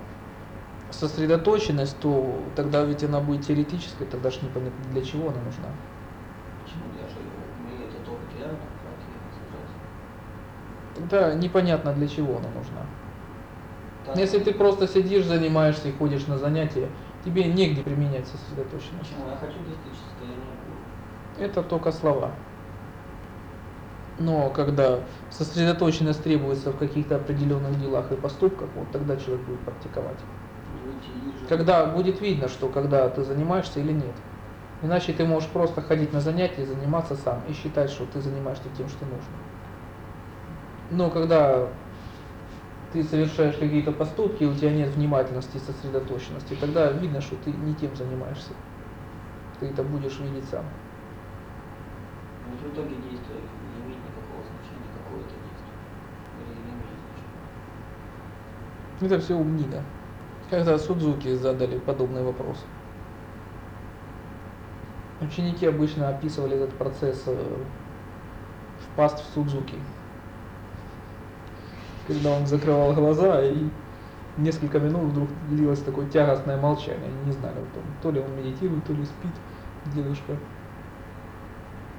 сосредоточенность, 0.90 2.00
то 2.00 2.52
тогда 2.56 2.84
ведь 2.84 3.04
она 3.04 3.20
будет 3.20 3.46
теоретической, 3.46 4.06
тогда 4.06 4.30
же 4.30 4.38
непонятно 4.42 4.84
для 4.90 5.02
чего 5.02 5.28
она 5.28 5.40
нужна. 5.40 5.68
Почему 6.64 6.84
я 7.00 7.06
же? 7.08 7.14
Тогда 10.94 11.34
непонятно 11.34 11.92
для 11.92 12.08
чего 12.08 12.38
она 12.38 12.48
нужна. 12.50 12.86
Если 14.16 14.38
ты 14.38 14.52
просто 14.52 14.88
сидишь, 14.88 15.24
занимаешься 15.26 15.88
и 15.88 15.92
ходишь 15.92 16.26
на 16.26 16.38
занятия, 16.38 16.88
тебе 17.24 17.44
негде 17.44 17.82
применять 17.82 18.26
сосредоточенность. 18.26 19.12
Я 19.18 19.36
хочу 19.36 19.58
гуру. 19.58 21.38
Это 21.38 21.62
только 21.62 21.92
слова. 21.92 22.32
Но 24.18 24.50
когда 24.50 25.00
сосредоточенность 25.30 26.22
требуется 26.22 26.72
в 26.72 26.76
каких-то 26.76 27.16
определенных 27.16 27.78
делах 27.80 28.10
и 28.10 28.16
поступках, 28.16 28.68
вот 28.74 28.90
тогда 28.90 29.16
человек 29.16 29.46
будет 29.46 29.60
практиковать. 29.60 30.18
Когда 31.48 31.86
будет 31.86 32.20
видно, 32.20 32.48
что 32.48 32.68
когда 32.68 33.08
ты 33.08 33.22
занимаешься 33.22 33.80
или 33.80 33.92
нет. 33.92 34.14
Иначе 34.82 35.12
ты 35.12 35.24
можешь 35.24 35.48
просто 35.48 35.80
ходить 35.82 36.12
на 36.12 36.20
занятия, 36.20 36.66
заниматься 36.66 37.16
сам 37.16 37.42
и 37.48 37.52
считать, 37.52 37.90
что 37.90 38.06
ты 38.06 38.20
занимаешься 38.20 38.64
тем, 38.76 38.88
что 38.88 39.04
нужно. 39.04 39.24
Но 40.90 41.10
когда 41.10 41.68
ты 42.92 43.04
совершаешь 43.04 43.56
какие-то 43.56 43.92
поступки, 43.92 44.44
у 44.44 44.54
тебя 44.54 44.70
нет 44.72 44.88
внимательности 44.90 45.56
и 45.56 45.60
сосредоточенности, 45.60 46.56
тогда 46.58 46.90
видно, 46.90 47.20
что 47.20 47.36
ты 47.36 47.50
не 47.50 47.74
тем 47.74 47.94
занимаешься. 47.94 48.52
Ты 49.60 49.66
это 49.66 49.82
будешь 49.82 50.18
видеть 50.20 50.48
сам. 50.48 50.64
Но 52.46 52.56
в 52.56 52.72
итоге 52.72 52.94
действие 52.96 53.40
не 53.74 53.82
имеет 53.82 54.00
никакого 54.02 54.42
значения, 54.42 54.88
какое 54.96 55.20
это 55.20 55.34
действие. 55.34 55.76
Или 56.38 56.54
не 56.54 56.70
имеет 56.72 56.98
значения. 58.98 59.14
Это 59.14 59.20
все 59.20 59.34
умнина. 59.34 59.82
Когда 60.48 60.78
Судзуки 60.78 61.34
задали 61.34 61.78
подобный 61.78 62.22
вопрос. 62.22 62.64
Ученики 65.20 65.66
обычно 65.66 66.08
описывали 66.08 66.56
этот 66.56 66.72
процесс 66.74 67.24
э, 67.26 67.56
впасть 68.80 69.18
в 69.18 69.34
Судзуки. 69.34 69.74
Когда 72.08 72.30
он 72.32 72.46
закрывал 72.46 72.94
глаза 72.94 73.42
и 73.44 73.68
несколько 74.38 74.80
минут 74.80 75.10
вдруг 75.12 75.28
длилось 75.50 75.82
такое 75.82 76.08
тягостное 76.08 76.56
молчание. 76.56 77.04
Они 77.06 77.26
не 77.26 77.32
знали, 77.32 77.56
вот 77.58 77.68
он, 77.76 77.82
то 78.02 78.10
ли 78.10 78.18
он 78.20 78.34
медитирует, 78.36 78.84
то 78.84 78.94
ли 78.94 79.04
спит, 79.04 79.30
дедушка. 79.94 80.36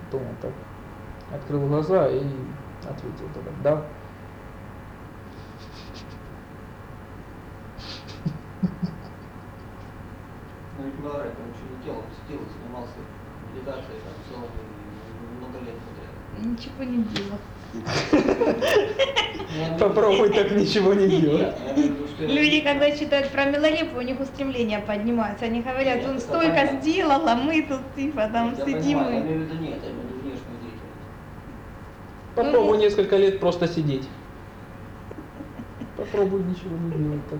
Потом 0.05 0.27
он 0.27 0.35
так 0.41 0.51
открыл 1.33 1.67
глаза 1.67 2.07
и 2.09 2.23
ответил 2.89 3.29
тогда, 3.35 3.51
да. 3.63 3.85
Ну 10.77 10.85
ведь 10.85 10.99
говорят, 11.01 11.33
он 11.39 11.49
еще 11.51 11.63
не 11.77 11.83
телом 11.83 12.03
сидел, 12.25 12.41
занимался 12.61 12.95
медитацией 13.53 13.99
там 14.03 14.13
целыми 14.29 14.63
много 15.37 15.59
лет 15.65 15.75
подряд. 15.85 16.45
Ничего 16.45 16.83
не 16.83 17.03
делал. 17.03 17.39
Ну, 19.51 19.55
я 19.55 19.68
имею 19.68 19.68
в 19.68 19.68
виду- 19.68 19.68
Попробуй 19.79 20.29
так 20.29 20.51
ничего 20.51 20.93
не 20.93 21.07
делать. 21.07 21.55
Люди, 22.19 22.61
когда 22.61 22.91
читают 22.91 23.29
про 23.29 23.45
Милолепу, 23.45 23.97
у 23.97 24.01
них 24.01 24.19
устремления 24.19 24.81
поднимаются. 24.81 25.45
Они 25.45 25.61
говорят, 25.61 26.05
он 26.05 26.19
столько 26.19 26.67
сделал, 26.81 27.27
а 27.27 27.35
мы 27.35 27.61
тут 27.63 27.79
типа 27.95 28.29
там 28.31 28.55
сидим. 28.55 28.99
Попробуй 32.35 32.77
Ну, 32.77 32.83
несколько 32.83 33.17
лет 33.17 33.39
просто 33.39 33.67
сидеть. 33.67 34.07
Попробуй 35.97 36.43
ничего 36.43 36.77
не 36.77 36.91
делать 36.91 37.27
так. 37.29 37.39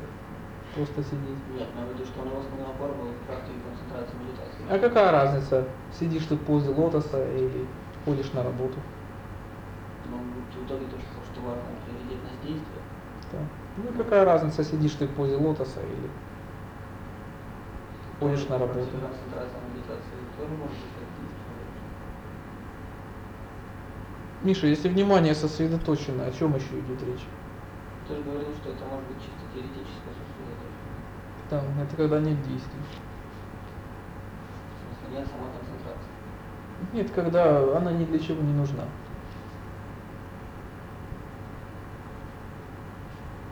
Просто 0.75 1.03
сидеть. 1.03 1.39
Нет, 1.57 1.67
в 1.73 1.93
виду, 1.93 2.05
что 2.05 2.21
у 2.21 2.25
него 2.25 2.39
основная 2.39 2.75
форма 2.77 3.05
в 3.05 3.25
практике 3.25 3.57
концентрации 3.63 4.15
медитации. 4.19 4.63
А 4.69 4.77
какая 4.77 5.11
разница, 5.11 5.65
сидишь 5.97 6.25
ты 6.25 6.35
в 6.35 6.41
позе 6.41 6.69
лотоса 6.69 7.25
или 7.33 7.65
ходишь 8.05 8.31
на 8.33 8.43
работу? 8.43 8.75
Но 10.11 10.17
в 10.17 10.65
итоге 10.65 10.85
то, 10.85 10.97
что, 10.99 11.15
что 11.31 11.41
важно, 11.47 11.63
действия. 12.49 12.81
Да. 13.31 13.37
Ну 13.77 14.03
какая 14.03 14.25
разница, 14.25 14.63
сидишь 14.63 14.93
ты 14.93 15.07
в 15.07 15.11
позе 15.11 15.37
лотоса 15.37 15.79
или 15.81 16.09
ходишь 18.19 18.47
на 18.47 18.57
работу? 18.57 18.87
Миша, 24.41 24.67
если 24.67 24.87
внимание 24.89 25.35
сосредоточено, 25.35 26.25
о 26.25 26.31
чем 26.31 26.55
еще 26.55 26.79
идет 26.79 27.01
речь? 27.03 27.25
Ты 28.07 28.15
же 28.15 28.23
говорил, 28.23 28.53
что 28.61 28.71
это 28.71 28.85
может 28.85 29.07
быть 29.07 29.17
чисто 29.17 29.43
теоретическое 29.53 30.13
сосредоточение. 30.15 30.89
Там, 31.49 31.63
это 31.81 31.95
когда 31.95 32.19
нет 32.19 32.41
действий. 32.43 32.81
Нет, 36.93 37.11
когда 37.11 37.77
она 37.77 37.91
ни 37.91 38.05
для 38.05 38.19
чего 38.19 38.41
не 38.41 38.53
нужна. 38.53 38.85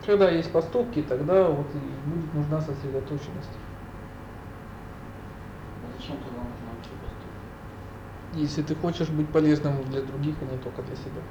Когда 0.07 0.31
есть 0.31 0.51
поступки, 0.51 1.03
тогда 1.03 1.49
вот 1.49 1.75
и 1.75 1.79
будет 2.09 2.33
нужна 2.33 2.61
сосредоточенность. 2.61 3.59
А 5.83 5.91
зачем 5.91 6.17
тогда 6.23 6.39
нужно 6.41 6.73
вообще 6.73 6.95
поступить? 6.95 7.57
Если 8.31 8.61
ты 8.63 8.75
хочешь 8.75 9.09
быть 9.09 9.31
полезным 9.33 9.83
для 9.83 10.01
других, 10.01 10.41
а 10.41 10.45
не 10.45 10.57
только 10.57 10.81
для 10.83 10.95
себя. 10.95 11.21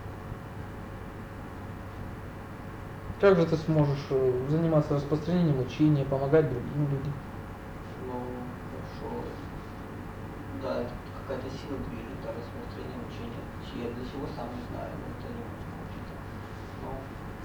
Как 3.20 3.36
же 3.36 3.46
ты 3.46 3.56
сможешь 3.56 4.06
э, 4.10 4.46
заниматься 4.50 4.94
распространением 4.94 5.60
учения, 5.60 6.04
помогать 6.04 6.50
другим 6.50 6.88
людям? 6.88 7.14
Ну, 8.06 8.46
хорошо. 8.70 9.24
Да, 10.62 10.82
это 10.82 10.92
какая-то 11.14 11.48
сила 11.50 11.78
движет, 11.78 12.20
да, 12.22 12.32
распространение 12.32 12.98
учения. 13.06 13.42
Чья 13.62 13.90
для 13.92 14.04
чего 14.06 14.26
сам 14.36 14.54
не 14.56 14.62
знаю, 14.62 14.92
но 14.98 15.06
это 15.12 15.28
не 15.32 15.45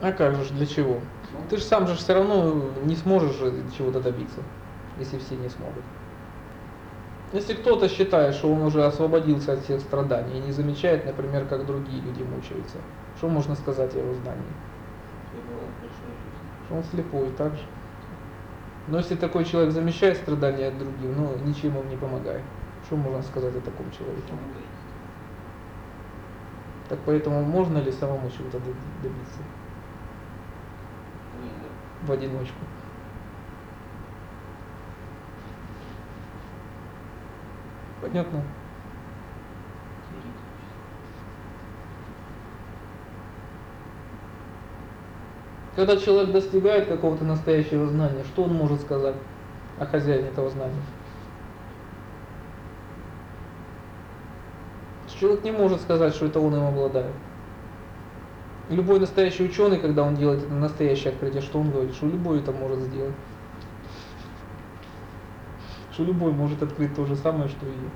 А 0.02 0.12
как 0.12 0.36
же 0.36 0.52
для 0.56 0.66
чего? 0.66 0.96
ну, 1.32 1.40
Ты 1.48 1.58
же 1.58 1.64
сам 1.64 1.88
же 1.88 1.96
все 1.96 2.16
равно 2.16 2.72
не 2.86 2.96
сможешь 2.96 3.36
чего-то 3.78 4.00
добиться, 4.02 4.42
если 4.98 5.20
все 5.20 5.36
не 5.36 5.48
смогут. 5.48 5.84
Если 7.34 7.54
кто-то 7.54 7.88
считает, 7.88 8.34
что 8.34 8.52
он 8.52 8.64
уже 8.64 8.84
освободился 8.84 9.54
от 9.54 9.64
всех 9.64 9.80
страданий 9.80 10.40
и 10.40 10.42
не 10.42 10.52
замечает, 10.52 11.06
например, 11.06 11.46
как 11.46 11.68
другие 11.68 12.02
люди 12.02 12.24
мучаются, 12.24 12.78
что 13.18 13.30
можно 13.30 13.56
сказать 13.56 13.94
о 13.96 14.00
его 14.00 14.14
знании? 14.16 14.54
Что 16.66 16.76
он 16.76 16.84
слепой 16.84 17.30
так 17.38 17.54
же. 17.54 17.62
Но 18.88 18.98
если 18.98 19.16
такой 19.16 19.46
человек 19.46 19.72
замечает 19.72 20.18
страдания 20.18 20.70
от 20.70 20.80
других, 20.80 21.16
но 21.16 21.32
ничем 21.46 21.78
им 21.78 21.88
не 21.90 21.96
помогает, 21.96 22.42
что 22.88 22.96
можно 22.96 23.22
сказать 23.22 23.56
о 23.56 23.62
таком 23.62 23.86
человеке? 23.92 24.32
Он. 24.32 24.40
Так 26.90 26.98
поэтому 27.06 27.44
можно 27.44 27.78
ли 27.78 27.92
самому 27.92 28.30
чего-то 28.32 28.58
добиться 29.04 29.42
в 32.04 32.12
одиночку? 32.12 32.60
Понятно? 38.02 38.44
Когда 45.76 45.96
человек 45.98 46.32
достигает 46.32 46.88
какого-то 46.88 47.24
настоящего 47.24 47.88
знания, 47.88 48.24
что 48.26 48.44
он 48.44 48.54
может 48.54 48.82
сказать 48.82 49.16
о 49.80 49.86
хозяине 49.86 50.28
этого 50.28 50.50
знания? 50.50 50.82
Человек 55.08 55.44
не 55.44 55.52
может 55.52 55.82
сказать, 55.82 56.16
что 56.16 56.26
это 56.26 56.40
он 56.40 56.56
им 56.56 56.64
обладает. 56.64 57.14
Любой 58.72 59.02
настоящий 59.02 59.44
ученый, 59.44 59.80
когда 59.80 60.04
он 60.04 60.16
делает 60.16 60.44
это 60.44 60.54
настоящее 60.54 61.12
открытие, 61.12 61.42
что 61.42 61.60
он 61.60 61.72
говорит? 61.72 61.94
Что 61.94 62.08
любой 62.08 62.40
это 62.40 62.54
может 62.54 62.80
сделать. 62.80 63.14
Что 65.92 66.06
любой 66.06 66.32
может 66.32 66.64
открыть 66.64 66.96
то 66.96 67.06
же 67.06 67.18
самое, 67.18 67.50
что 67.50 67.66
и 67.66 67.70
я. 67.70 67.90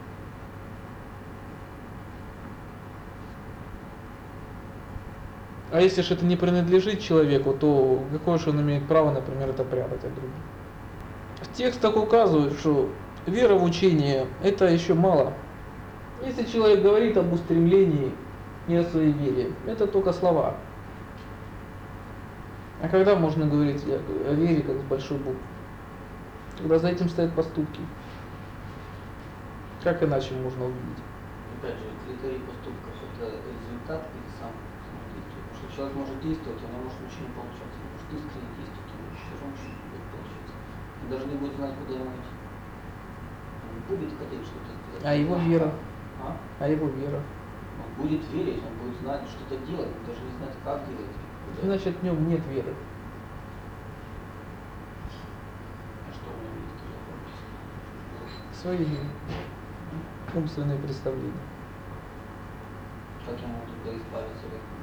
А 5.72 5.80
если 5.82 6.02
же 6.02 6.14
это 6.14 6.26
не 6.26 6.36
принадлежит 6.36 7.00
человеку, 7.00 7.54
то 7.54 8.04
какое 8.12 8.38
же 8.38 8.50
он 8.50 8.60
имеет 8.62 8.86
право, 8.86 9.14
например, 9.14 9.50
это 9.50 9.64
прятать 9.64 10.04
от 10.04 10.14
других? 10.14 10.32
В 11.40 11.54
текстах 11.54 11.96
указывают, 11.96 12.60
что 12.60 12.90
вера 13.26 13.56
в 13.56 13.64
учение– 13.64 14.28
это 14.44 14.66
еще 14.66 14.94
мало. 14.94 15.32
Если 16.26 16.44
человек 16.44 16.82
говорит 16.82 17.16
об 17.16 17.32
устремлении 17.32 18.12
и 18.68 18.76
о 18.76 18.84
своей 18.84 19.14
вере, 19.14 19.52
это 19.66 19.88
только 19.88 20.12
слова. 20.12 20.56
А 22.86 22.88
когда 22.88 23.16
можно 23.16 23.48
говорить 23.48 23.82
о 23.90 23.98
о 24.30 24.34
вере 24.36 24.62
как 24.62 24.78
с 24.78 24.84
большой 24.84 25.18
буквы? 25.18 25.42
Когда 26.56 26.78
за 26.78 26.90
этим 26.90 27.10
стоят 27.10 27.34
поступки. 27.34 27.82
Как 29.82 30.04
иначе 30.04 30.36
можно 30.36 30.66
увидеть? 30.70 31.02
Опять 31.58 31.82
же, 31.82 31.90
критерий 32.06 32.46
поступков 32.46 32.94
это 33.18 33.42
результат 33.42 34.06
или 34.14 34.30
сам 34.38 34.54
действие. 35.18 35.42
Потому 35.50 35.58
что 35.58 35.66
человек 35.74 35.96
может 35.98 36.22
действовать, 36.22 36.62
а 36.62 36.78
может 36.78 37.02
ничего 37.02 37.26
не 37.26 37.34
получаться. 37.34 37.78
Может 37.90 38.06
искренне 38.22 38.52
действовать, 38.54 38.92
у 38.94 38.98
него 39.02 39.14
все 39.18 39.34
равно 39.34 39.48
ничего 39.50 39.74
не 39.74 39.88
будет 39.90 40.06
получаться. 40.14 40.54
Он 41.02 41.06
даже 41.10 41.26
не 41.26 41.38
будет 41.42 41.56
знать, 41.58 41.74
куда 41.82 41.94
ему 41.98 42.12
идти. 42.14 42.34
Он 43.66 43.78
будет 43.90 44.12
хотеть 44.14 44.46
что-то 44.46 44.72
сделать. 44.78 45.02
А 45.02 45.12
его 45.18 45.36
вера? 45.42 45.74
А? 46.22 46.38
А 46.62 46.64
его 46.70 46.86
вера? 46.94 47.18
Он 47.82 47.90
будет 47.98 48.22
верить, 48.30 48.62
он 48.62 48.74
будет 48.78 49.02
знать, 49.02 49.26
что-то 49.26 49.58
делать, 49.66 49.90
он 49.90 50.02
даже 50.06 50.22
не 50.22 50.38
знает, 50.38 50.54
как 50.62 50.86
делать. 50.86 51.25
Значит, 51.64 51.98
в 51.98 52.04
нем 52.04 52.30
нет 52.30 52.42
веры. 52.48 52.74
А? 58.22 58.56
Свои 58.56 58.86
умственные 60.34 60.78
представления. 60.80 61.32
Как 63.26 63.40
ему 63.40 63.56
тогда 63.66 63.98
избавиться 63.98 64.46
от 64.46 64.76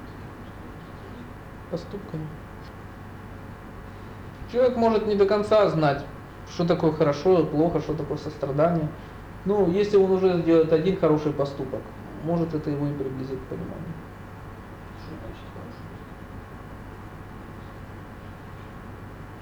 поступками. 1.71 2.27
Человек 4.51 4.77
может 4.77 5.07
не 5.07 5.15
до 5.15 5.27
конца 5.27 5.69
знать, 5.71 6.05
что 6.51 6.67
такое 6.67 6.93
хорошо 6.93 7.47
плохо, 7.47 7.81
что 7.81 7.95
такое 7.95 8.19
сострадание. 8.19 8.89
Но 9.45 9.67
если 9.69 9.97
он 9.97 10.11
уже 10.13 10.43
сделает 10.43 10.73
один 10.73 10.99
хороший 10.99 11.33
поступок, 11.33 11.81
может 12.25 12.55
это 12.55 12.71
его 12.71 12.87
и 12.87 12.93
приблизит 12.93 13.39
к 13.39 13.45
пониманию. 13.49 13.95
Что 15.01 15.17
значит 15.17 15.45
хороший 15.55 15.83
поступок? 15.89 16.13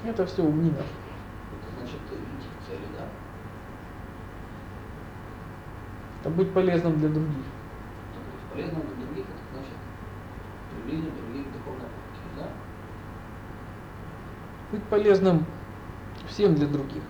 Это 0.05 0.27
все 0.27 0.43
умнина. 0.43 0.79
Это 0.79 1.77
значит 1.77 1.97
идти 1.97 2.49
к 2.49 2.67
цели, 2.67 2.87
да? 2.99 3.05
Это 6.21 6.31
быть 6.31 6.53
полезным 6.53 6.99
для 6.99 7.09
других. 7.09 7.45
То 8.15 8.21
есть 8.35 8.53
полезным 8.53 8.83
для 8.87 9.07
других, 9.07 9.25
это 9.27 9.43
значит 9.53 9.77
приближение 10.71 11.11
других 11.11 11.47
к 11.49 11.53
духовной 11.53 11.89
практике, 11.89 12.29
да? 12.37 12.49
Быть 14.73 14.83
полезным 14.85 15.45
всем 16.29 16.55
для 16.55 16.67
других. 16.67 17.03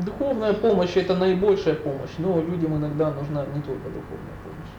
Духовная 0.00 0.54
помощь 0.54 0.96
это 0.96 1.16
наибольшая 1.16 1.76
помощь, 1.76 2.10
но 2.18 2.40
людям 2.40 2.76
иногда 2.76 3.12
нужна 3.12 3.46
не 3.46 3.62
только 3.62 3.84
духовная 3.84 4.36
помощь. 4.42 4.74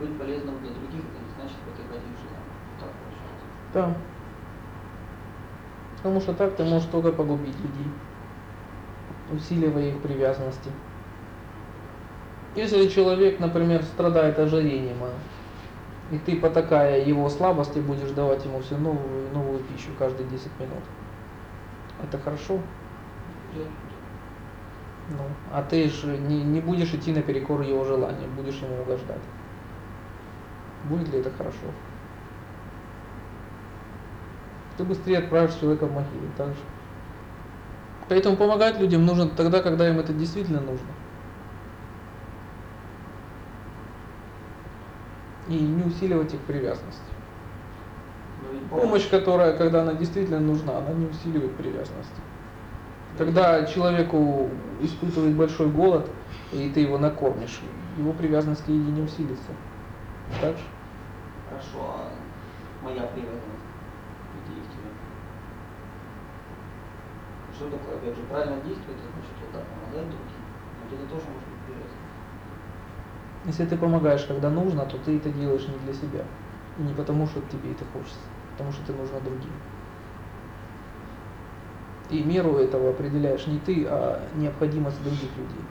Быть 0.00 0.18
полезным 0.18 0.58
для 0.58 0.70
других, 0.70 1.02
это 1.04 1.22
не 1.22 1.31
значит 1.42 1.58
потакать 1.58 2.02
их 2.02 2.16
желаниям. 2.18 2.78
Так 2.78 2.90
получается. 2.90 3.46
Да. 3.74 3.94
Потому 5.96 6.20
что 6.20 6.34
так 6.34 6.56
ты 6.56 6.64
можешь 6.64 6.88
только 6.88 7.12
погубить 7.12 7.58
людей, 7.60 7.90
усиливая 9.32 9.90
их 9.90 10.00
привязанности. 10.00 10.70
Если 12.54 12.88
человек, 12.88 13.40
например, 13.40 13.82
страдает 13.82 14.38
ожирением, 14.38 14.98
а, 15.02 15.10
и 16.14 16.18
ты, 16.18 16.38
потакая 16.38 17.04
его 17.04 17.28
слабости, 17.28 17.78
будешь 17.78 18.10
давать 18.10 18.44
ему 18.44 18.60
все 18.60 18.76
новую 18.76 19.28
и 19.28 19.34
новую 19.34 19.60
пищу 19.60 19.90
каждые 19.98 20.28
10 20.28 20.46
минут, 20.58 20.82
это 22.02 22.18
хорошо. 22.18 22.58
Ну, 25.08 25.24
а 25.52 25.62
ты 25.62 25.88
же 25.88 26.18
не, 26.18 26.42
не 26.42 26.60
будешь 26.60 26.92
идти 26.94 27.12
наперекор 27.12 27.60
его 27.62 27.84
желаниям, 27.84 28.34
будешь 28.36 28.60
ему 28.60 28.82
угождать. 28.82 29.20
Будет 30.84 31.08
ли 31.12 31.20
это 31.20 31.30
хорошо? 31.30 31.66
Ты 34.76 34.84
быстрее 34.84 35.18
отправишь 35.18 35.54
человека 35.54 35.86
в 35.86 35.92
могилу, 35.92 36.26
так 36.36 36.48
же. 36.48 36.62
Поэтому 38.08 38.36
помогать 38.36 38.80
людям 38.80 39.06
нужно 39.06 39.28
тогда, 39.28 39.62
когда 39.62 39.88
им 39.88 39.98
это 39.98 40.12
действительно 40.12 40.60
нужно. 40.60 40.88
И 45.48 45.58
не 45.58 45.82
усиливать 45.84 46.34
их 46.34 46.40
привязанность. 46.40 47.02
Но 48.42 48.52
ведь 48.52 48.68
Помощь, 48.68 49.08
которая, 49.08 49.56
когда 49.56 49.82
она 49.82 49.94
действительно 49.94 50.40
нужна, 50.40 50.78
она 50.78 50.92
не 50.92 51.06
усиливает 51.06 51.54
привязанность. 51.56 52.10
Когда 53.18 53.64
человеку 53.66 54.48
испытывает 54.80 55.34
большой 55.34 55.68
голод, 55.68 56.08
и 56.52 56.70
ты 56.70 56.80
его 56.80 56.98
накормишь, 56.98 57.60
его 57.98 58.12
привязанность 58.12 58.64
к 58.64 58.68
еде 58.68 58.90
не 58.90 59.02
усилится. 59.02 59.52
Так 60.40 60.56
же? 60.56 60.64
Хорошо, 61.48 61.94
а 61.96 62.10
моя 62.82 63.02
привязанность 63.02 63.68
к 64.32 64.48
действию. 64.48 64.88
Что 67.54 67.70
такое, 67.70 67.96
опять 67.96 68.16
же, 68.16 68.22
правильно 68.24 68.56
действовать, 68.56 68.98
это 68.98 69.12
значит 69.12 69.36
вот 69.40 69.52
так 69.52 69.62
помогать 69.68 70.08
другим. 70.08 70.42
Вот 70.82 70.92
это 70.92 71.06
тоже 71.06 71.24
может 71.28 71.48
быть 71.48 71.62
привязано. 71.66 72.02
Если 73.44 73.66
ты 73.66 73.76
помогаешь, 73.76 74.24
когда 74.24 74.50
нужно, 74.50 74.86
то 74.86 74.98
ты 74.98 75.18
это 75.18 75.30
делаешь 75.30 75.68
не 75.68 75.78
для 75.84 75.92
себя. 75.92 76.24
И 76.78 76.82
не 76.82 76.94
потому, 76.94 77.26
что 77.26 77.40
тебе 77.42 77.72
это 77.72 77.84
хочется, 77.92 78.18
а 78.18 78.52
потому 78.52 78.72
что 78.72 78.86
ты 78.86 78.92
нужно 78.94 79.20
другим. 79.20 79.52
И 82.10 82.22
меру 82.24 82.56
этого 82.56 82.90
определяешь 82.90 83.46
не 83.46 83.58
ты, 83.58 83.86
а 83.86 84.20
необходимость 84.34 85.02
других 85.04 85.30
людей. 85.36 85.64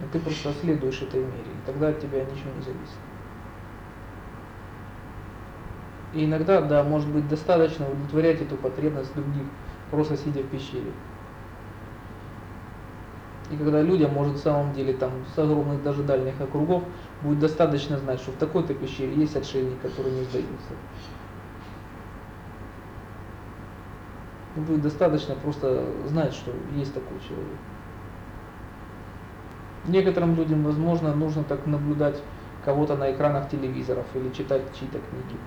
И 0.00 0.04
ты 0.12 0.18
просто 0.18 0.52
следуешь 0.60 1.02
этой 1.02 1.20
мере, 1.20 1.30
и 1.30 1.66
тогда 1.66 1.88
от 1.88 2.00
тебя 2.00 2.24
ничего 2.24 2.50
не 2.56 2.62
зависит. 2.62 2.98
И 6.12 6.24
иногда, 6.24 6.60
да, 6.60 6.82
может 6.82 7.08
быть 7.08 7.28
достаточно 7.28 7.86
удовлетворять 7.86 8.40
эту 8.40 8.56
потребность 8.56 9.14
других, 9.14 9.44
просто 9.90 10.16
сидя 10.16 10.42
в 10.42 10.48
пещере. 10.48 10.92
И 13.50 13.56
когда 13.56 13.82
людям, 13.82 14.12
может, 14.12 14.36
в 14.36 14.42
самом 14.42 14.72
деле, 14.72 14.94
там, 14.94 15.10
с 15.34 15.38
огромных 15.38 15.82
даже 15.82 16.02
дальних 16.02 16.40
округов, 16.40 16.82
будет 17.22 17.40
достаточно 17.40 17.98
знать, 17.98 18.20
что 18.20 18.32
в 18.32 18.36
такой-то 18.36 18.74
пещере 18.74 19.14
есть 19.14 19.36
отшельник, 19.36 19.80
который 19.80 20.12
не 20.12 20.24
сдается. 20.24 20.72
Будет 24.56 24.82
достаточно 24.82 25.34
просто 25.34 25.84
знать, 26.06 26.32
что 26.32 26.52
есть 26.74 26.94
такой 26.94 27.18
человек. 27.20 27.58
Некоторым 29.86 30.34
людям, 30.34 30.64
возможно, 30.64 31.14
нужно 31.14 31.44
так 31.44 31.66
наблюдать 31.66 32.20
кого-то 32.64 32.96
на 32.96 33.12
экранах 33.12 33.50
телевизоров 33.50 34.06
или 34.14 34.30
читать 34.30 34.62
чьи-то 34.78 34.98
книги. 34.98 35.38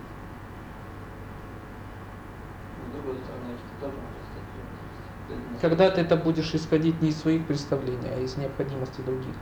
Когда 5.60 5.90
ты 5.90 6.02
это 6.02 6.16
будешь 6.16 6.54
исходить 6.54 7.02
не 7.02 7.10
из 7.10 7.20
своих 7.20 7.46
представлений, 7.48 8.10
а 8.16 8.20
из 8.20 8.38
необходимости 8.38 9.02
других. 9.02 9.34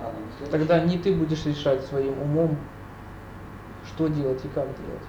А, 0.00 0.12
ну, 0.12 0.46
Тогда 0.50 0.84
не 0.84 0.98
ты 0.98 1.14
будешь 1.14 1.46
решать 1.46 1.84
своим 1.84 2.20
умом, 2.20 2.58
что 3.86 4.08
делать 4.08 4.44
и 4.44 4.48
как 4.48 4.66
делать. 4.66 5.06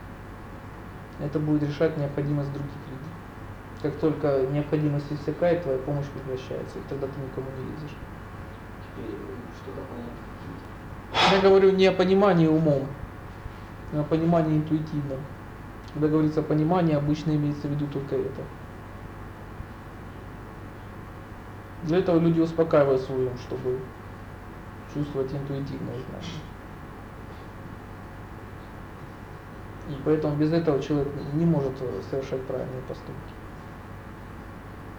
Это 1.19 1.39
будет 1.39 1.63
решать 1.63 1.97
необходимость 1.97 2.53
других 2.53 2.71
людей, 2.87 3.04
Как 3.85 3.93
только 3.97 4.47
необходимость 4.51 5.13
иссякает, 5.13 5.61
твоя 5.61 5.77
помощь 5.77 6.07
прекращается, 6.07 6.79
и 6.79 6.81
тогда 6.89 7.05
ты 7.05 7.21
никому 7.21 7.45
не 7.55 7.71
лезешь. 7.71 7.95
Теперь 8.81 9.11
э, 9.13 9.35
что-то 9.61 9.81
понятно. 9.91 11.35
Я 11.35 11.41
говорю 11.47 11.71
не 11.71 11.85
о 11.85 11.91
понимании 11.91 12.47
умом, 12.47 12.87
а 13.93 13.99
о 13.99 14.03
понимании 14.03 14.57
интуитивном. 14.57 15.19
Когда 15.93 16.07
говорится 16.07 16.41
понимание, 16.41 16.97
обычно 16.97 17.35
имеется 17.35 17.67
в 17.67 17.71
виду 17.73 17.85
только 17.85 18.15
это. 18.15 18.41
Для 21.83 21.99
этого 21.99 22.17
люди 22.17 22.39
успокаивают 22.39 23.01
свой 23.01 23.27
ум, 23.27 23.37
чтобы 23.37 23.79
чувствовать 24.91 25.31
интуитивное 25.31 25.93
знание. 25.93 26.41
И 29.89 29.95
поэтому 30.03 30.35
без 30.37 30.51
этого 30.51 30.81
человек 30.81 31.09
не 31.33 31.45
может 31.45 31.73
э, 31.81 32.01
совершать 32.09 32.41
правильные 32.47 32.81
поступки. 32.87 33.34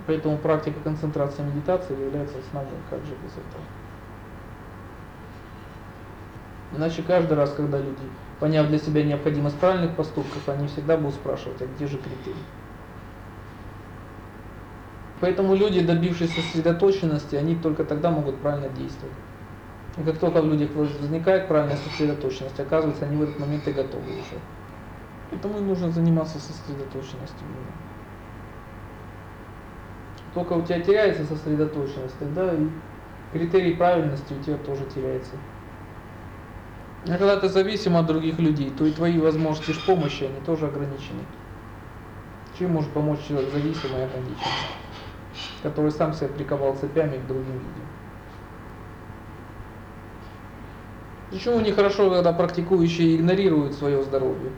Поэтому 0.06 0.38
практика 0.38 0.78
концентрации 0.80 1.42
медитации 1.42 2.00
является 2.00 2.38
основной, 2.38 2.78
как 2.88 3.00
же 3.00 3.12
без 3.24 3.32
этого. 3.32 3.62
Иначе 6.76 7.02
каждый 7.02 7.34
раз, 7.34 7.52
когда 7.52 7.78
люди, 7.78 8.02
поняв 8.38 8.68
для 8.68 8.78
себя 8.78 9.02
необходимость 9.02 9.58
правильных 9.58 9.96
поступков, 9.96 10.48
они 10.48 10.68
всегда 10.68 10.96
будут 10.96 11.14
спрашивать, 11.14 11.60
а 11.62 11.66
где 11.66 11.86
же 11.86 11.98
критерий? 11.98 12.44
Поэтому 15.20 15.56
люди, 15.56 15.80
добившиеся 15.80 16.40
сосредоточенности, 16.40 17.36
они 17.36 17.56
только 17.56 17.84
тогда 17.84 18.10
могут 18.10 18.36
правильно 18.38 18.68
действовать. 18.68 19.14
И 19.96 20.02
как 20.02 20.18
только 20.18 20.42
в 20.42 20.46
людях 20.46 20.70
возникает 20.74 21.48
правильная 21.48 21.76
сосредоточенность, 21.76 22.60
оказывается, 22.60 23.06
они 23.06 23.16
в 23.16 23.22
этот 23.22 23.38
момент 23.38 23.66
и 23.66 23.72
готовы 23.72 24.12
уже. 24.12 24.38
Поэтому 25.30 25.58
и 25.58 25.62
нужно 25.62 25.90
заниматься 25.90 26.38
сосредоточенностью. 26.38 27.46
Только 30.36 30.52
у 30.52 30.60
тебя 30.60 30.80
теряется 30.80 31.24
сосредоточенность, 31.24 32.18
тогда 32.18 32.52
и 32.52 32.68
критерий 33.32 33.72
правильности 33.72 34.34
у 34.38 34.42
тебя 34.42 34.58
тоже 34.58 34.84
теряется. 34.94 35.32
А 37.06 37.12
когда 37.12 37.40
ты 37.40 37.48
зависим 37.48 37.96
от 37.96 38.04
других 38.04 38.38
людей, 38.38 38.70
то 38.76 38.84
и 38.84 38.92
твои 38.92 39.18
возможности 39.18 39.72
ж 39.72 39.78
помощи, 39.78 40.24
они 40.24 40.38
тоже 40.44 40.66
ограничены. 40.66 41.22
Чем 42.58 42.72
может 42.72 42.90
помочь 42.90 43.20
человек 43.26 43.50
зависимый 43.50 44.02
и 44.02 44.04
ограниченный, 44.04 44.66
который 45.62 45.90
сам 45.90 46.12
себя 46.12 46.28
приковал 46.28 46.76
цепями 46.76 47.16
к 47.16 47.26
другим 47.26 47.54
людям? 47.54 47.86
Почему 51.30 51.60
нехорошо, 51.60 52.10
когда 52.10 52.34
практикующие 52.34 53.16
игнорируют 53.16 53.72
свое 53.72 54.02
здоровье? 54.02 54.50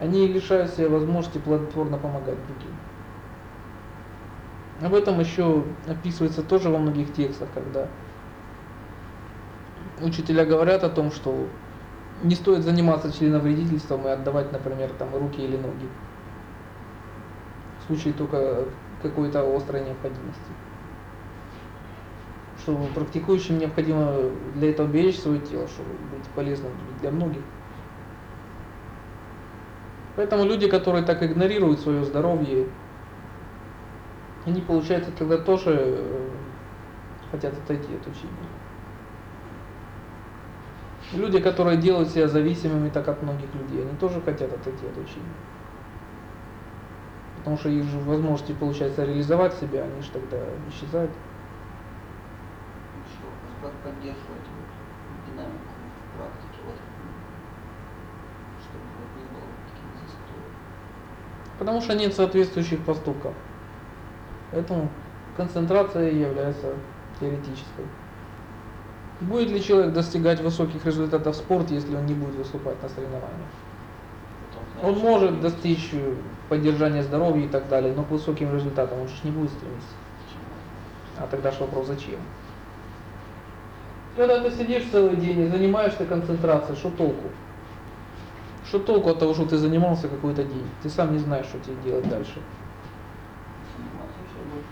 Они 0.00 0.26
лишают 0.26 0.72
себя 0.72 0.88
возможности 0.88 1.38
плодотворно 1.38 1.98
помогать 1.98 2.34
другим. 2.48 2.74
Об 4.84 4.92
этом 4.92 5.18
еще 5.18 5.64
описывается 5.88 6.42
тоже 6.42 6.68
во 6.68 6.78
многих 6.78 7.14
текстах, 7.14 7.48
когда 7.54 7.88
учителя 10.02 10.44
говорят 10.44 10.84
о 10.84 10.90
том, 10.90 11.10
что 11.10 11.46
не 12.22 12.34
стоит 12.34 12.64
заниматься 12.64 13.10
членовредительством 13.10 14.06
и 14.06 14.10
отдавать, 14.10 14.52
например, 14.52 14.90
там 14.98 15.08
руки 15.16 15.40
или 15.42 15.56
ноги. 15.56 15.88
В 17.80 17.86
случае 17.86 18.12
только 18.12 18.66
какой-то 19.02 19.56
острой 19.56 19.80
необходимости. 19.86 20.52
Что 22.58 22.78
практикующим 22.94 23.58
необходимо 23.58 24.16
для 24.54 24.68
этого 24.68 24.86
беречь 24.86 25.18
свое 25.18 25.40
тело, 25.40 25.66
чтобы 25.66 25.88
быть 26.14 26.28
полезным 26.34 26.72
для 27.00 27.10
многих. 27.10 27.42
Поэтому 30.16 30.44
люди, 30.44 30.68
которые 30.68 31.04
так 31.04 31.22
игнорируют 31.22 31.80
свое 31.80 32.04
здоровье, 32.04 32.66
они, 34.46 34.60
получается, 34.60 35.10
тогда 35.12 35.38
тоже 35.38 35.74
э, 35.74 36.28
хотят 37.30 37.54
отойти 37.54 37.94
от 37.94 38.06
учения. 38.06 38.48
Люди, 41.12 41.40
которые 41.40 41.76
делают 41.76 42.10
себя 42.10 42.28
зависимыми 42.28 42.90
так 42.90 43.08
от 43.08 43.22
многих 43.22 43.54
людей, 43.54 43.82
они 43.82 43.96
тоже 43.96 44.20
хотят 44.20 44.52
отойти 44.52 44.86
от 44.86 44.96
учения. 44.96 45.34
Потому 47.38 47.56
что 47.58 47.68
их 47.68 47.84
же 47.84 47.98
возможности, 48.00 48.52
получается, 48.52 49.04
реализовать 49.04 49.54
себя, 49.54 49.84
они 49.84 50.02
же 50.02 50.10
тогда 50.10 50.38
исчезают. 50.68 51.10
Что, 53.12 53.26
как 53.62 53.72
поддерживать 53.82 54.48
динамику 55.26 55.72
в 56.12 56.18
практике, 56.18 56.58
вот, 56.66 56.76
чтобы 58.60 58.84
вот 58.98 59.10
не 59.16 59.24
было 59.28 59.48
таких 59.68 60.00
застоев. 60.00 60.52
Потому 61.58 61.80
что 61.80 61.94
нет 61.94 62.14
соответствующих 62.14 62.84
поступков. 62.84 63.34
Поэтому 64.54 64.88
концентрация 65.36 66.12
является 66.12 66.74
теоретической. 67.18 67.84
Будет 69.20 69.50
ли 69.50 69.62
человек 69.62 69.92
достигать 69.92 70.40
высоких 70.40 70.84
результатов 70.86 71.34
в 71.34 71.38
спорте, 71.38 71.74
если 71.74 71.94
он 71.94 72.06
не 72.06 72.14
будет 72.14 72.36
выступать 72.36 72.80
на 72.82 72.88
соревнованиях? 72.88 73.50
Он 74.82 74.98
может 74.98 75.40
достичь 75.40 75.90
э, 75.92 76.14
поддержания 76.48 77.02
здоровья 77.02 77.44
и 77.44 77.48
так 77.48 77.68
далее, 77.68 77.94
но 77.94 78.04
к 78.04 78.10
высоким 78.10 78.54
результатам 78.54 79.00
он 79.00 79.08
же 79.08 79.14
не 79.24 79.30
будет 79.30 79.50
стремиться. 79.50 79.88
А 81.18 81.26
тогда 81.26 81.50
ж 81.50 81.60
вопрос 81.60 81.86
зачем? 81.86 82.18
Когда 84.16 84.40
ты 84.40 84.50
сидишь 84.50 84.84
целый 84.90 85.16
день 85.16 85.40
и 85.40 85.48
занимаешься 85.48 86.04
концентрацией, 86.04 86.76
что 86.76 86.90
толку? 86.90 87.28
Что 88.66 88.78
толку 88.78 89.10
от 89.10 89.18
того, 89.18 89.34
что 89.34 89.46
ты 89.46 89.58
занимался 89.58 90.08
какой-то 90.08 90.44
день? 90.44 90.66
Ты 90.82 90.88
сам 90.88 91.12
не 91.12 91.18
знаешь, 91.18 91.46
что 91.46 91.58
тебе 91.60 91.76
делать 91.84 92.08
дальше. 92.08 92.40
Заниматься 93.76 94.18
еще 94.24 94.44
больше. 94.50 94.68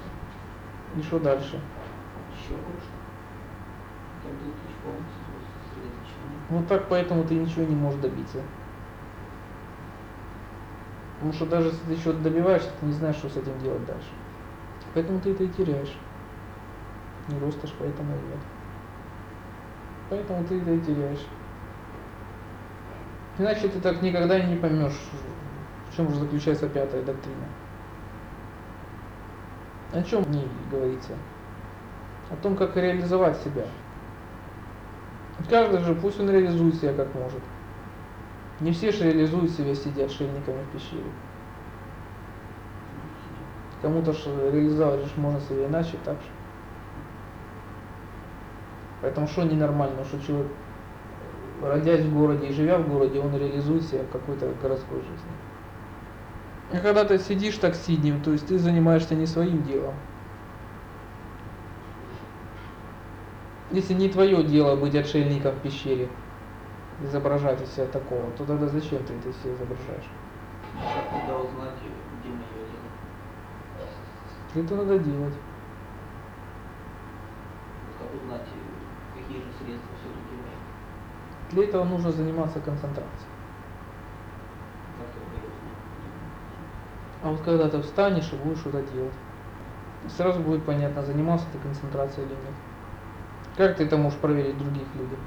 И 0.97 1.03
что 1.03 1.19
дальше? 1.19 1.61
Еще. 2.37 2.55
Вот 6.51 6.69
так 6.69 6.89
поэтому 6.89 7.25
ты 7.25 7.35
ничего 7.35 7.65
не 7.65 7.75
можешь 7.75 8.01
добиться. 8.01 8.43
Потому 11.15 11.33
что 11.33 11.47
даже 11.47 11.69
если 11.69 11.95
ты 11.95 11.97
что-то 12.01 12.19
добиваешься, 12.19 12.71
ты 12.81 12.87
не 12.87 12.93
знаешь, 12.93 13.17
что 13.17 13.29
с 13.29 13.37
этим 13.37 13.59
делать 13.61 13.85
дальше. 13.87 14.09
Поэтому 14.93 15.21
ты 15.21 15.33
это 15.33 15.45
и 15.45 15.49
теряешь. 15.49 15.97
Не 17.29 17.39
ростешь, 17.39 17.73
поэтому 17.79 18.13
и 18.13 18.29
нет. 18.29 18.41
Поэтому 20.11 20.45
ты 20.45 20.61
это 20.61 20.73
и 20.73 20.81
теряешь. 20.81 21.25
Иначе 23.39 23.69
ты 23.69 23.81
так 23.81 24.03
никогда 24.03 24.39
и 24.39 24.47
не 24.47 24.57
поймешь, 24.57 24.99
в 25.91 25.97
чем 25.97 26.11
же 26.11 26.17
заключается 26.17 26.69
пятая 26.69 27.03
доктрина. 27.03 27.47
О 29.93 30.03
чем 30.03 30.23
в 30.23 30.31
ней 30.31 30.49
говорится? 30.71 31.13
О 32.31 32.37
том, 32.37 32.57
как 32.57 32.77
реализовать 32.77 33.37
себя. 33.39 33.67
Каждый 35.51 35.81
же, 35.81 35.95
пусть 35.95 36.19
он 36.19 36.31
реализует 36.31 36.77
себя 36.77 36.95
как 36.95 37.15
может. 37.15 37.41
Не 38.61 38.73
все 38.73 38.91
же 38.91 39.05
реализуют 39.05 39.51
себя, 39.51 39.75
сидя 39.75 40.05
отшельниками 40.05 40.63
в 40.63 40.73
пещере. 40.73 41.03
Кому-то 43.83 44.13
же 44.13 44.51
реализовать 44.53 45.01
же 45.01 45.11
можно 45.17 45.41
себя 45.41 45.67
иначе, 45.67 45.97
так 46.05 46.15
же. 46.15 46.29
Поэтому 49.03 49.27
что 49.27 49.43
ненормально, 49.43 50.05
что 50.05 50.23
человек, 50.23 50.53
родясь 51.61 52.05
в 52.05 52.15
городе 52.15 52.47
и 52.47 52.53
живя 52.53 52.79
в 52.79 52.89
городе, 52.89 53.19
он 53.19 53.37
реализует 53.37 53.83
себя 53.83 54.05
в 54.05 54.13
какой-то 54.13 54.49
городской 54.63 55.01
жизни. 55.01 55.33
А 56.73 56.79
когда 56.79 57.05
ты 57.05 57.19
сидишь 57.19 57.59
так 57.59 57.75
сиднем, 57.75 58.23
то 58.23 58.33
есть 58.33 58.47
ты 58.47 58.59
занимаешься 58.59 59.15
не 59.15 59.27
своим 59.27 59.63
делом. 59.63 59.95
Если 63.71 63.93
не 63.93 64.09
твое 64.09 64.43
дело 64.43 64.77
быть 64.77 64.95
отшельником 64.95 65.53
в 65.53 65.59
пещере, 65.61 66.09
изображать 67.03 67.61
из 67.63 67.73
себя 67.73 67.87
такого, 67.87 68.31
то 68.33 68.45
тогда 68.45 68.69
зачем 68.69 69.03
ты 69.05 69.13
это 69.15 69.33
себе 69.33 69.55
изображаешь? 69.55 70.09
Как 70.95 71.11
тогда 71.11 71.39
узнать, 71.39 71.75
где 72.21 72.31
мое 72.31 72.47
дело? 74.55 74.65
Это 74.65 74.77
надо 74.77 74.99
делать. 74.99 75.35
Как 77.99 78.15
узнать, 78.15 78.49
какие 79.15 79.39
же 79.39 79.49
средства 79.59 79.91
все-таки 80.01 80.35
мои? 80.37 80.57
Для 81.51 81.65
этого 81.65 81.85
нужно 81.85 82.13
заниматься 82.13 82.61
концентрацией. 82.61 83.31
Как 84.99 85.07
только 85.13 85.37
я 85.37 85.49
узнаю. 85.49 85.77
А 87.23 87.31
вот 87.31 87.41
когда 87.43 87.69
ты 87.69 87.81
встанешь 87.83 88.31
и 88.33 88.37
будешь 88.37 88.59
что-то 88.59 88.83
делать, 88.93 89.13
сразу 90.17 90.41
будет 90.41 90.65
понятно, 90.65 91.03
занимался 91.03 91.47
ты 91.53 91.59
концентрацией 91.59 92.27
или 92.27 92.35
нет. 92.35 92.55
Как 93.57 93.77
ты 93.77 93.85
это 93.85 93.97
можешь 93.97 94.19
проверить 94.19 94.59
других 94.59 94.87
людях? 94.95 95.19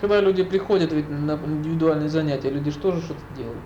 Когда 0.00 0.20
люди 0.20 0.42
приходят 0.42 0.92
ведь 0.92 1.08
на 1.08 1.32
индивидуальные 1.32 2.08
занятия, 2.08 2.50
люди 2.50 2.70
же 2.70 2.78
тоже 2.78 3.00
что-то 3.00 3.20
делают. 3.36 3.62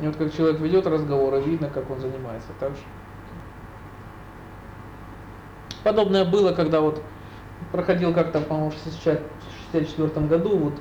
И 0.00 0.06
вот 0.06 0.16
как 0.16 0.34
человек 0.34 0.60
ведет 0.60 0.86
разговор, 0.86 1.34
и 1.36 1.42
видно, 1.42 1.70
как 1.70 1.88
он 1.90 2.00
занимается. 2.00 2.48
Так 2.58 2.72
же. 2.72 2.82
Подобное 5.84 6.24
было, 6.24 6.52
когда 6.52 6.80
вот 6.80 7.00
проходил 7.70 8.12
как-то, 8.12 8.40
по-моему, 8.40 8.70
в 8.70 8.80
1964 8.80 10.26
году 10.26 10.56
вот 10.56 10.74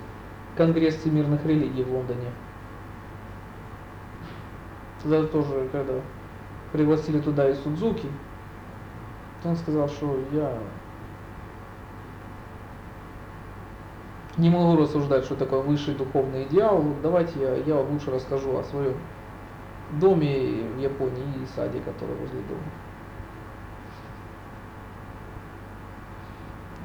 Конгресс 0.58 0.96
всемирных 0.96 1.46
религий 1.46 1.84
в 1.84 1.94
Лондоне. 1.94 2.32
Тогда 5.04 5.26
тоже, 5.28 5.68
когда 5.72 5.96
пригласили 6.72 7.20
туда 7.20 7.50
и 7.50 7.54
Судзуки, 7.54 8.08
он 9.44 9.58
сказал, 9.58 9.90
что 9.90 10.18
я 10.32 10.58
не 14.38 14.50
могу 14.50 14.82
рассуждать, 14.82 15.26
что 15.26 15.36
такое 15.36 15.60
высший 15.60 15.96
духовный 15.96 16.46
идеал. 16.46 16.82
Вот 16.82 17.02
Давайте 17.02 17.40
я, 17.40 17.56
я 17.56 17.80
лучше 17.80 18.12
расскажу 18.12 18.58
о 18.58 18.64
своем 18.64 18.96
доме 20.00 20.64
в 20.76 20.80
Японии 20.80 21.44
и 21.44 21.46
саде, 21.56 21.80
который 21.82 22.16
возле 22.16 22.40
дома. 22.42 22.64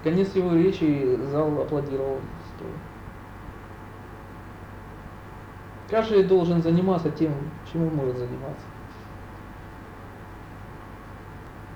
Конец 0.02 0.34
его 0.34 0.54
речи 0.54 1.18
зал 1.30 1.62
аплодировал 1.62 2.18
стоя. 2.56 2.97
Каждый 5.90 6.24
должен 6.24 6.62
заниматься 6.62 7.10
тем, 7.10 7.32
чему 7.72 7.90
может 7.90 8.18
заниматься. 8.18 8.66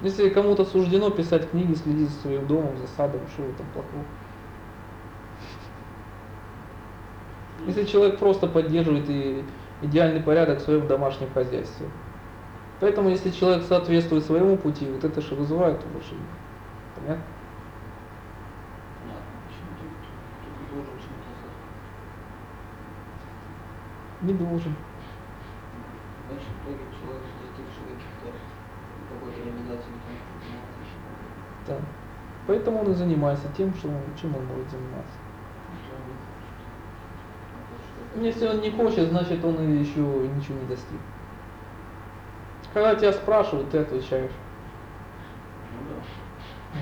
Если 0.03 0.29
кому-то 0.29 0.65
суждено 0.65 1.11
писать 1.11 1.51
книги, 1.51 1.75
следить 1.75 2.11
за 2.11 2.21
своим 2.21 2.47
домом, 2.47 2.77
за 2.77 2.89
садом, 2.89 3.21
что 3.33 3.45
этом 3.45 3.67
плохого? 3.73 4.05
Если 7.67 7.85
человек 7.85 8.19
просто 8.19 8.49
поддерживает 8.49 9.09
и 9.09 9.45
идеальный 9.83 10.21
порядок 10.21 10.59
в 10.59 10.63
своем 10.63 10.87
домашнем 10.87 11.31
хозяйстве. 11.33 11.87
Поэтому 12.81 13.11
если 13.11 13.31
человек 13.31 13.65
соответствует 13.65 14.25
своему 14.25 14.57
пути, 14.57 14.87
вот 14.91 15.05
это 15.05 15.21
же 15.21 15.35
вызывает 15.37 15.81
уважение. 15.85 16.27
Понятно. 16.97 17.23
Почему 19.47 19.71
ты, 19.79 19.85
ты, 19.85 20.67
ты 20.67 20.75
должен 20.75 20.93
чему-то 20.99 21.31
соответствовать? 21.41 21.63
Не 24.23 24.33
должен. 24.35 24.75
Значит, 26.29 26.47
в 26.47 26.63
итоге 26.65 26.85
человек, 26.95 27.23
достигший 27.43 27.99
какой-то 29.11 29.41
реализации 29.41 29.93
Да. 31.67 31.77
Поэтому 32.47 32.81
он 32.81 32.93
и 32.93 32.95
занимается 32.95 33.49
тем, 33.57 33.73
что 33.75 33.89
он- 33.89 34.17
чем 34.21 34.37
он 34.37 34.47
может 34.47 34.71
заниматься. 34.71 35.19
Если 38.17 38.47
он 38.47 38.61
не 38.61 38.71
хочет, 38.71 39.09
значит 39.09 39.45
он 39.45 39.57
еще 39.79 40.01
ничего 40.01 40.59
не 40.61 40.67
достиг. 40.69 41.01
Когда 42.75 42.95
тебя 42.95 43.13
спрашивают, 43.13 43.71
ты 43.71 43.79
отвечаешь. 43.79 44.33
Ну 45.73 45.95
да. 45.95 46.81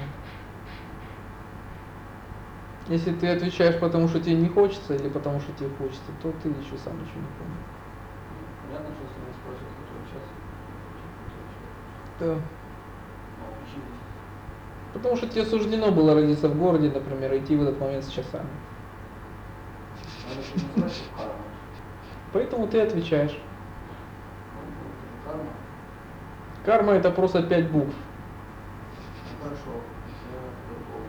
Если 2.91 3.13
ты 3.13 3.29
отвечаешь, 3.29 3.79
потому 3.81 4.09
что 4.09 4.21
тебе 4.21 4.35
не 4.35 4.49
хочется 4.49 4.95
или 4.97 5.09
потому 5.09 5.41
что 5.41 5.53
тебе 5.53 5.71
хочется, 5.79 6.11
то 6.21 6.33
ты 6.43 6.49
еще 6.49 6.77
сам 6.85 6.95
ничего 7.01 7.21
не 7.21 7.31
понял. 7.39 7.57
Понятно, 8.67 8.91
что 8.95 9.05
если 9.07 9.21
меня 9.21 9.33
спрашивают, 9.41 9.75
который 9.79 10.05
час, 10.13 10.25
Да. 12.19 12.35
ну? 12.35 12.43
Потому 14.93 15.17
что 15.17 15.29
тебе 15.29 15.45
суждено 15.45 15.93
было 15.93 16.15
родиться 16.15 16.49
в 16.49 16.59
городе, 16.59 16.91
например, 16.91 17.37
идти 17.37 17.57
в 17.57 17.63
этот 17.63 17.81
момент 17.81 18.05
с 18.05 18.09
часами. 18.09 18.49
Поэтому 22.33 22.67
ты 22.67 22.81
отвечаешь. 22.81 23.39
Ну. 25.27 25.33
Карма 26.65 26.93
это 26.93 27.11
просто 27.11 27.43
пять 27.43 27.71
букв. 27.71 27.95
Ну 27.95 29.45
хорошо, 29.45 29.71
я 30.31 30.41
другого. 30.69 31.07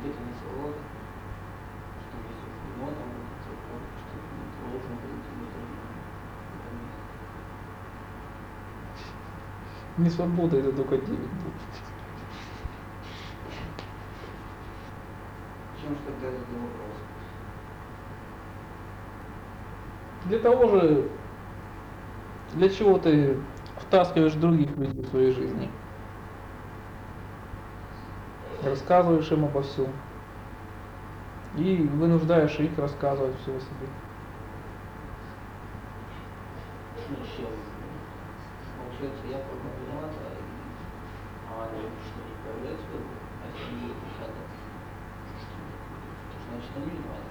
Где-то 0.00 0.20
не 0.22 0.32
свобода, 0.40 0.78
что 2.00 2.16
есть 2.28 2.40
суждено, 2.40 2.86
там 2.86 3.08
будет 3.12 3.40
свобода, 3.44 3.86
что 4.00 4.14
должен 4.64 4.94
быть 4.96 5.24
где-то 5.32 5.58
в 5.58 6.56
этом 6.56 6.74
месте. 6.80 7.02
Не 10.06 10.10
свобода, 10.10 10.56
это 10.56 10.70
только 10.70 10.98
девять 10.98 11.18
букв. 11.18 11.64
Почему 15.74 15.96
же 15.96 16.00
тогда 16.06 16.30
задал 16.30 16.62
вопрос? 16.62 16.96
Для 20.26 20.38
того 20.38 20.68
же, 20.68 21.08
для 22.54 22.68
чего 22.68 22.98
ты 22.98 23.36
втаскиваешь 23.78 24.34
других 24.34 24.76
людей 24.76 25.02
в 25.02 25.08
своей 25.08 25.32
жизни. 25.32 25.68
Рассказываешь 28.62 29.32
им 29.32 29.46
обо 29.46 29.62
всем. 29.62 29.88
И 31.56 31.78
вынуждаешь 31.78 32.56
их 32.60 32.78
рассказывать 32.78 33.34
все 33.40 33.56
о 33.56 33.58
себе. 33.58 33.88
Еще, 37.10 37.48
получается, 38.96 39.28
я 39.28 39.36
виноват, 39.36 40.08
а, 41.52 41.68
они 41.68 41.84
что, 42.00 42.24
не 42.56 42.72
любовь? 42.72 43.04
А 43.36 43.44
если 43.52 43.92
мешать, 43.92 44.32
то 44.32 44.40
значит 46.48 46.72
они 46.76 46.96
виноваты? 46.96 47.28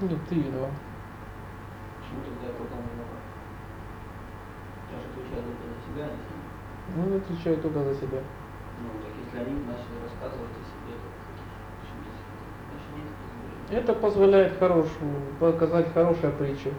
Нет, 0.00 0.20
ты 0.28 0.34
виноват. 0.36 0.70
Почему 1.98 2.20
тогда 2.22 2.46
я 2.46 2.52
потом 2.54 2.86
виноват? 2.86 3.18
Я 4.92 4.98
же 4.98 5.06
отвечаю 5.10 5.42
только 5.42 5.64
за 5.66 5.74
себя, 5.82 6.04
а 6.06 6.14
не 6.14 6.22
за. 6.22 6.38
Ну, 6.94 7.00
я 7.10 7.16
отвечаю 7.18 7.56
только 7.58 7.82
за 7.82 7.94
себя. 7.94 8.20
Ну, 8.78 8.86
так 9.02 9.10
если 9.18 9.38
они 9.42 9.54
начали 9.66 9.98
рассказывать 10.06 10.54
о 10.54 10.62
себе, 10.70 10.94
то 11.02 11.06
почему 11.82 11.98
позволения? 12.78 13.18
Это 13.70 13.94
позволяет 13.94 14.58
хорошую, 14.58 15.14
показать 15.40 15.92
хорошая 15.92 16.32
притча. 16.32 16.70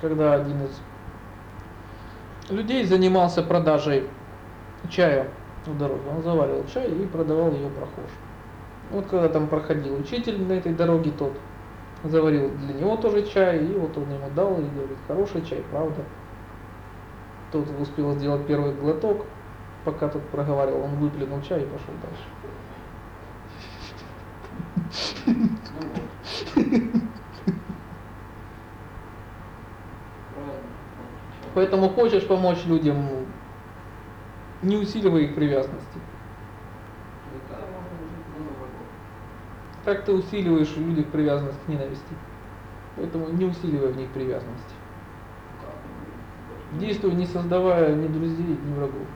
Когда 0.00 0.34
один 0.34 0.62
из 0.64 0.80
людей 2.50 2.84
занимался 2.84 3.42
продажей 3.42 4.08
чая 4.90 5.28
у 5.66 5.72
дороги. 5.72 6.02
Он 6.14 6.22
заваривал 6.22 6.64
чай 6.72 6.90
и 6.90 7.06
продавал 7.06 7.52
ее 7.52 7.68
прохожим. 7.70 8.10
Вот 8.90 9.06
когда 9.06 9.28
там 9.28 9.48
проходил 9.48 9.98
учитель 9.98 10.42
на 10.42 10.52
этой 10.52 10.74
дороге, 10.74 11.10
тот 11.18 11.32
заварил 12.04 12.50
для 12.50 12.74
него 12.74 12.96
тоже 12.96 13.26
чай, 13.26 13.64
и 13.64 13.72
вот 13.78 13.96
он 13.96 14.10
ему 14.12 14.30
дал 14.36 14.58
и 14.60 14.64
говорит, 14.64 14.98
хороший 15.08 15.42
чай, 15.42 15.62
правда. 15.70 16.02
Тот 17.50 17.66
успел 17.80 18.12
сделать 18.12 18.46
первый 18.46 18.74
глоток, 18.74 19.24
пока 19.84 20.08
тот 20.08 20.22
проговаривал, 20.28 20.82
он 20.82 20.96
выплюнул 20.96 21.40
чай 21.40 21.62
и 21.62 21.66
пошел 21.66 21.94
дальше. 22.02 22.24
Ну 25.26 25.34
вот. 25.80 26.02
Правильно. 26.54 27.00
Вот, 30.36 30.62
чё. 31.40 31.43
Поэтому 31.54 31.88
хочешь 31.88 32.26
помочь 32.26 32.64
людям, 32.66 33.26
не 34.62 34.76
усиливай 34.76 35.26
их 35.26 35.34
привязанности. 35.34 35.98
Так 39.84 40.04
ты 40.04 40.12
усиливаешь 40.12 40.74
в 40.74 40.80
людях 40.80 41.06
привязанность 41.06 41.62
к 41.64 41.68
ненависти. 41.68 42.14
Поэтому 42.96 43.28
не 43.28 43.44
усиливай 43.44 43.92
в 43.92 43.96
них 43.96 44.08
привязанности. 44.10 44.74
Как? 45.60 46.80
Действуй, 46.80 47.12
не 47.12 47.26
создавая 47.26 47.94
ни 47.94 48.08
друзей, 48.08 48.46
ни 48.46 48.74
врагов. 48.74 49.06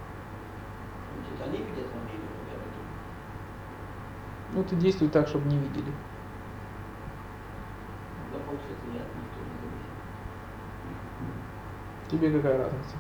Ну 4.55 4.65
ты 4.65 4.77
действуй 4.77 5.09
так, 5.09 5.29
чтобы 5.29 5.49
не 5.49 5.57
видели. 5.57 5.93
Да, 8.33 8.39
получается, 8.41 8.85
от 8.85 9.15
них 9.17 9.29
тоже 9.33 9.51
зависим. 9.63 9.89
Тебе 12.11 12.31
какая 12.31 12.57
разница? 12.59 12.97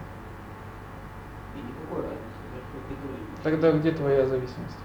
И 1.54 1.58
никакой 1.60 2.02
разницы, 2.02 2.38
же 2.54 2.60
только 2.72 2.92
и 2.92 2.96
говорю. 3.06 3.24
Тогда 3.42 3.72
где 3.72 3.92
твоя 3.92 4.26
зависимость? 4.26 4.78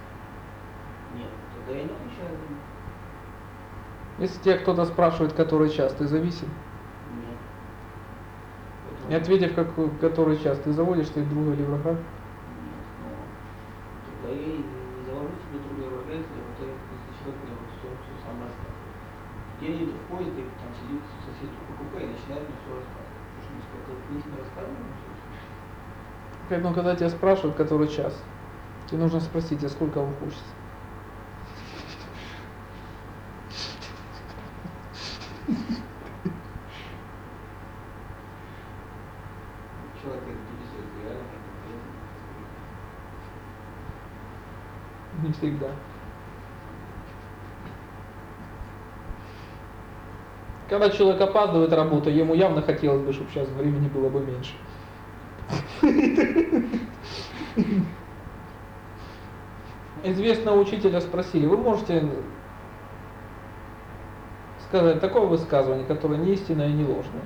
Нет, 1.16 1.30
тогда 1.56 1.78
я 1.80 1.84
не 1.84 1.92
отвечаю 1.92 2.38
за. 2.38 4.24
Если 4.24 4.42
тебя 4.42 4.58
кто-то 4.60 4.86
спрашивает, 4.86 5.34
который 5.34 5.70
час, 5.70 5.94
ты 5.94 6.08
зависим. 6.08 6.48
Нет. 7.20 7.38
Поэтому- 8.88 9.10
Не 9.10 9.16
ответив, 9.16 9.56
какой, 9.56 9.90
который 10.00 10.38
час, 10.38 10.60
ты 10.60 10.72
заводишь 10.72 11.08
своих 11.10 11.28
друга 11.30 11.52
или 11.54 11.64
врага. 11.64 11.92
Нет, 11.92 12.00
ну, 13.02 13.10
тогда 14.06 14.30
я 14.40 14.46
не 14.48 14.64
завожу 15.04 15.34
себе 15.44 15.60
друга 15.68 15.90
врага, 15.90 16.14
если 16.14 16.30
вот 16.32 16.58
этот 16.62 16.80
человек 17.20 17.42
мне 17.44 17.54
вот 17.58 17.70
все, 17.76 17.88
все 17.92 18.14
сам 18.24 18.38
рассказывает. 18.40 18.72
Я 19.60 19.70
еду 19.76 19.94
в 19.98 20.04
поезд, 20.08 20.32
и 20.38 20.44
там 20.62 20.72
сидит 20.80 21.02
сосед 21.26 21.50
в 21.52 21.78
купе 21.78 22.06
и 22.06 22.08
начинает 22.14 22.48
мне 22.48 22.56
все 22.64 22.72
рассказывать. 22.80 23.03
Поэтому, 26.50 26.74
когда 26.76 26.96
тебя 26.96 27.10
спрашивают, 27.10 27.56
который 27.56 27.88
час, 27.88 28.13
тебе 28.88 29.00
нужно 29.02 29.20
спросить, 29.20 29.63
а 29.63 29.70
сколько 29.70 30.00
вам 30.00 30.13
хочется. 30.16 30.44
Человек 40.02 40.24
интересует 40.24 40.89
реально, 41.04 41.24
конкретно. 45.13 45.28
Не 45.28 45.34
всегда. 45.34 45.72
Когда 50.84 50.98
человек 50.98 51.22
опаздывает 51.22 51.72
работу, 51.72 52.10
ему 52.10 52.34
явно 52.34 52.62
хотелось 52.62 53.04
бы, 53.04 53.13
чтобы 53.13 53.30
сейчас 53.32 53.48
времени 53.48 53.88
было 53.88 54.10
бы 54.10 54.19
меньше. 54.19 54.52
Известного 60.04 60.60
учителя 60.60 61.00
спросили, 61.00 61.46
вы 61.46 61.56
можете 61.56 62.06
сказать 64.67 65.00
такое 65.00 65.26
высказывание, 65.26 65.86
которое 65.86 66.17
не 66.17 66.34
истинное 66.34 66.67
и 66.67 66.74
не 66.74 66.84
ложное? 66.84 67.24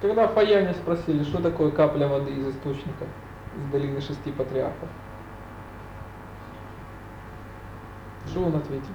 Когда 0.00 0.26
Фаяне 0.26 0.74
спросили, 0.74 1.22
что 1.22 1.40
такое 1.40 1.70
капля 1.70 2.08
воды 2.08 2.32
из 2.32 2.48
источника, 2.48 3.04
из 3.56 3.70
долины 3.70 4.00
шести 4.00 4.32
патриархов, 4.32 4.88
что 8.34 8.42
он 8.42 8.56
ответил? 8.56 8.88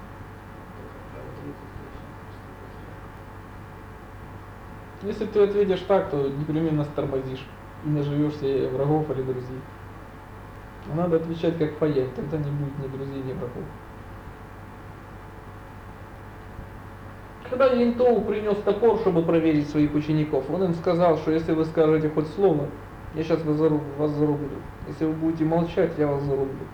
Если 5.01 5.25
ты 5.27 5.43
ответишь 5.43 5.79
так, 5.87 6.09
то 6.09 6.27
непременно 6.27 6.83
тормозишь 6.83 7.47
и 7.85 7.89
наживешь 7.89 8.35
себе 8.35 8.67
врагов 8.67 9.09
или 9.11 9.21
друзей. 9.21 9.61
А 10.91 10.95
надо 10.95 11.15
отвечать 11.15 11.57
как 11.57 11.77
Фаян, 11.77 12.09
тогда 12.17 12.37
не 12.37 12.51
будет 12.51 12.77
ни 12.79 12.87
друзей, 12.87 13.23
ни 13.23 13.31
врагов. 13.31 13.63
Когда 17.49 17.67
Янтоу 17.67 18.21
принес 18.21 18.57
топор, 18.57 18.99
чтобы 18.99 19.23
проверить 19.23 19.69
своих 19.69 19.93
учеников, 19.95 20.49
он 20.49 20.65
им 20.65 20.73
сказал, 20.73 21.17
что 21.17 21.31
если 21.31 21.53
вы 21.53 21.63
скажете 21.63 22.09
хоть 22.09 22.27
слово, 22.27 22.67
я 23.15 23.23
сейчас. 23.23 23.41
Вас 23.45 24.11
зарублю. 24.11 24.49
Если 24.87 25.05
вы 25.05 25.13
будете 25.13 25.45
молчать, 25.45 25.93
я 25.97 26.07
вас 26.07 26.21
зарублю. 26.23 26.67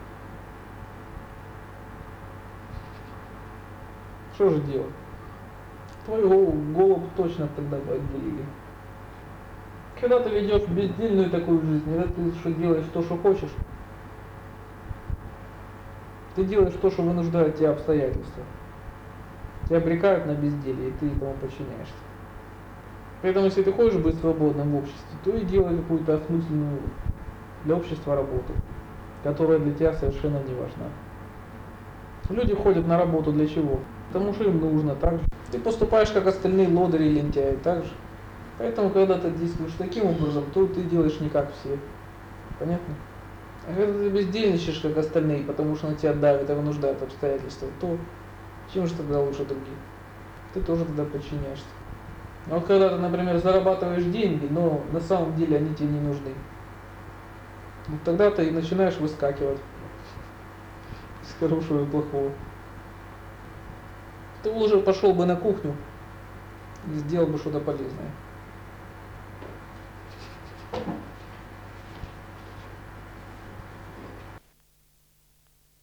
Что 4.35 4.49
же 4.49 4.59
делать? 4.61 4.91
Твою 6.05 6.29
голову, 6.29 6.51
голову 6.73 7.09
точно 7.15 7.47
тогда 7.55 7.77
бы 7.77 7.93
отделили. 7.93 8.45
Когда 9.99 10.19
ты 10.19 10.29
ведешь 10.29 10.67
бездельную 10.67 11.29
такую 11.29 11.61
жизнь, 11.61 11.85
когда 11.85 12.03
ты 12.03 12.31
что 12.39 12.51
делаешь 12.51 12.85
то, 12.93 13.01
что 13.01 13.15
хочешь, 13.15 13.49
ты 16.35 16.43
делаешь 16.43 16.73
то, 16.81 16.91
что 16.91 17.01
вынуждают 17.01 17.55
тебя 17.55 17.71
обстоятельства. 17.71 18.43
Тебя 19.67 19.77
обрекают 19.77 20.25
на 20.25 20.33
безделье, 20.33 20.89
и 20.89 20.91
ты 20.99 21.07
этому 21.07 21.33
подчиняешься. 21.35 21.93
Поэтому, 23.21 23.45
если 23.45 23.63
ты 23.63 23.71
хочешь 23.71 23.99
быть 23.99 24.19
свободным 24.19 24.71
в 24.71 24.75
обществе, 24.79 25.17
то 25.23 25.31
и 25.31 25.45
делай 25.45 25.77
какую-то 25.77 26.15
осмысленную 26.15 26.79
для 27.63 27.75
общества 27.75 28.15
работу, 28.15 28.53
которая 29.23 29.59
для 29.59 29.73
тебя 29.73 29.93
совершенно 29.93 30.43
не 30.43 30.53
важна. 30.53 30.89
Люди 32.29 32.53
ходят 32.53 32.85
на 32.85 32.97
работу 32.97 33.31
для 33.31 33.47
чего? 33.47 33.79
Потому 34.07 34.33
что 34.33 34.43
им 34.45 34.59
нужно 34.59 34.95
так 34.95 35.13
же. 35.13 35.25
Ты 35.51 35.59
поступаешь 35.59 36.09
как 36.09 36.27
остальные 36.27 36.69
лодыри 36.69 37.09
лентяи, 37.09 37.57
так 37.63 37.83
же. 37.83 37.91
Поэтому, 38.57 38.89
когда 38.89 39.17
ты 39.17 39.31
действуешь 39.31 39.73
таким 39.77 40.05
образом, 40.05 40.45
то 40.53 40.65
ты 40.67 40.83
делаешь 40.83 41.19
не 41.19 41.29
как 41.29 41.51
все. 41.59 41.77
Понятно? 42.59 42.95
А 43.67 43.73
когда 43.73 43.99
ты 43.99 44.09
бездельничаешь, 44.09 44.79
как 44.79 44.97
остальные, 44.97 45.43
потому 45.43 45.75
что 45.75 45.87
на 45.87 45.95
тебя 45.95 46.13
давят 46.13 46.49
и 46.49 46.53
вынуждают 46.53 47.01
обстоятельства, 47.01 47.67
то 47.81 47.97
чем 48.73 48.87
же 48.87 48.93
тогда 48.93 49.19
лучше 49.19 49.43
других? 49.45 49.73
Ты 50.53 50.61
тоже 50.61 50.85
тогда 50.85 51.03
подчиняешься. 51.03 51.65
А 52.49 52.55
вот 52.55 52.65
когда 52.65 52.89
ты, 52.89 52.97
например, 52.97 53.37
зарабатываешь 53.37 54.03
деньги, 54.03 54.47
но 54.49 54.83
на 54.91 54.99
самом 54.99 55.35
деле 55.35 55.57
они 55.57 55.73
тебе 55.73 55.89
не 55.89 55.99
нужны, 55.99 56.31
вот 57.87 58.03
тогда 58.03 58.29
ты 58.31 58.45
и 58.45 58.51
начинаешь 58.51 58.97
выскакивать 58.97 59.59
из 61.23 61.35
хорошего 61.39 61.83
и 61.83 61.89
плохого 61.89 62.31
ты 64.45 64.51
уже 64.51 64.77
пошел 64.77 65.11
бы 65.11 65.25
на 65.25 65.35
кухню 65.35 65.75
и 66.87 66.97
сделал 66.99 67.25
бы 67.25 67.39
что-то 67.39 67.59
полезное. 67.59 68.11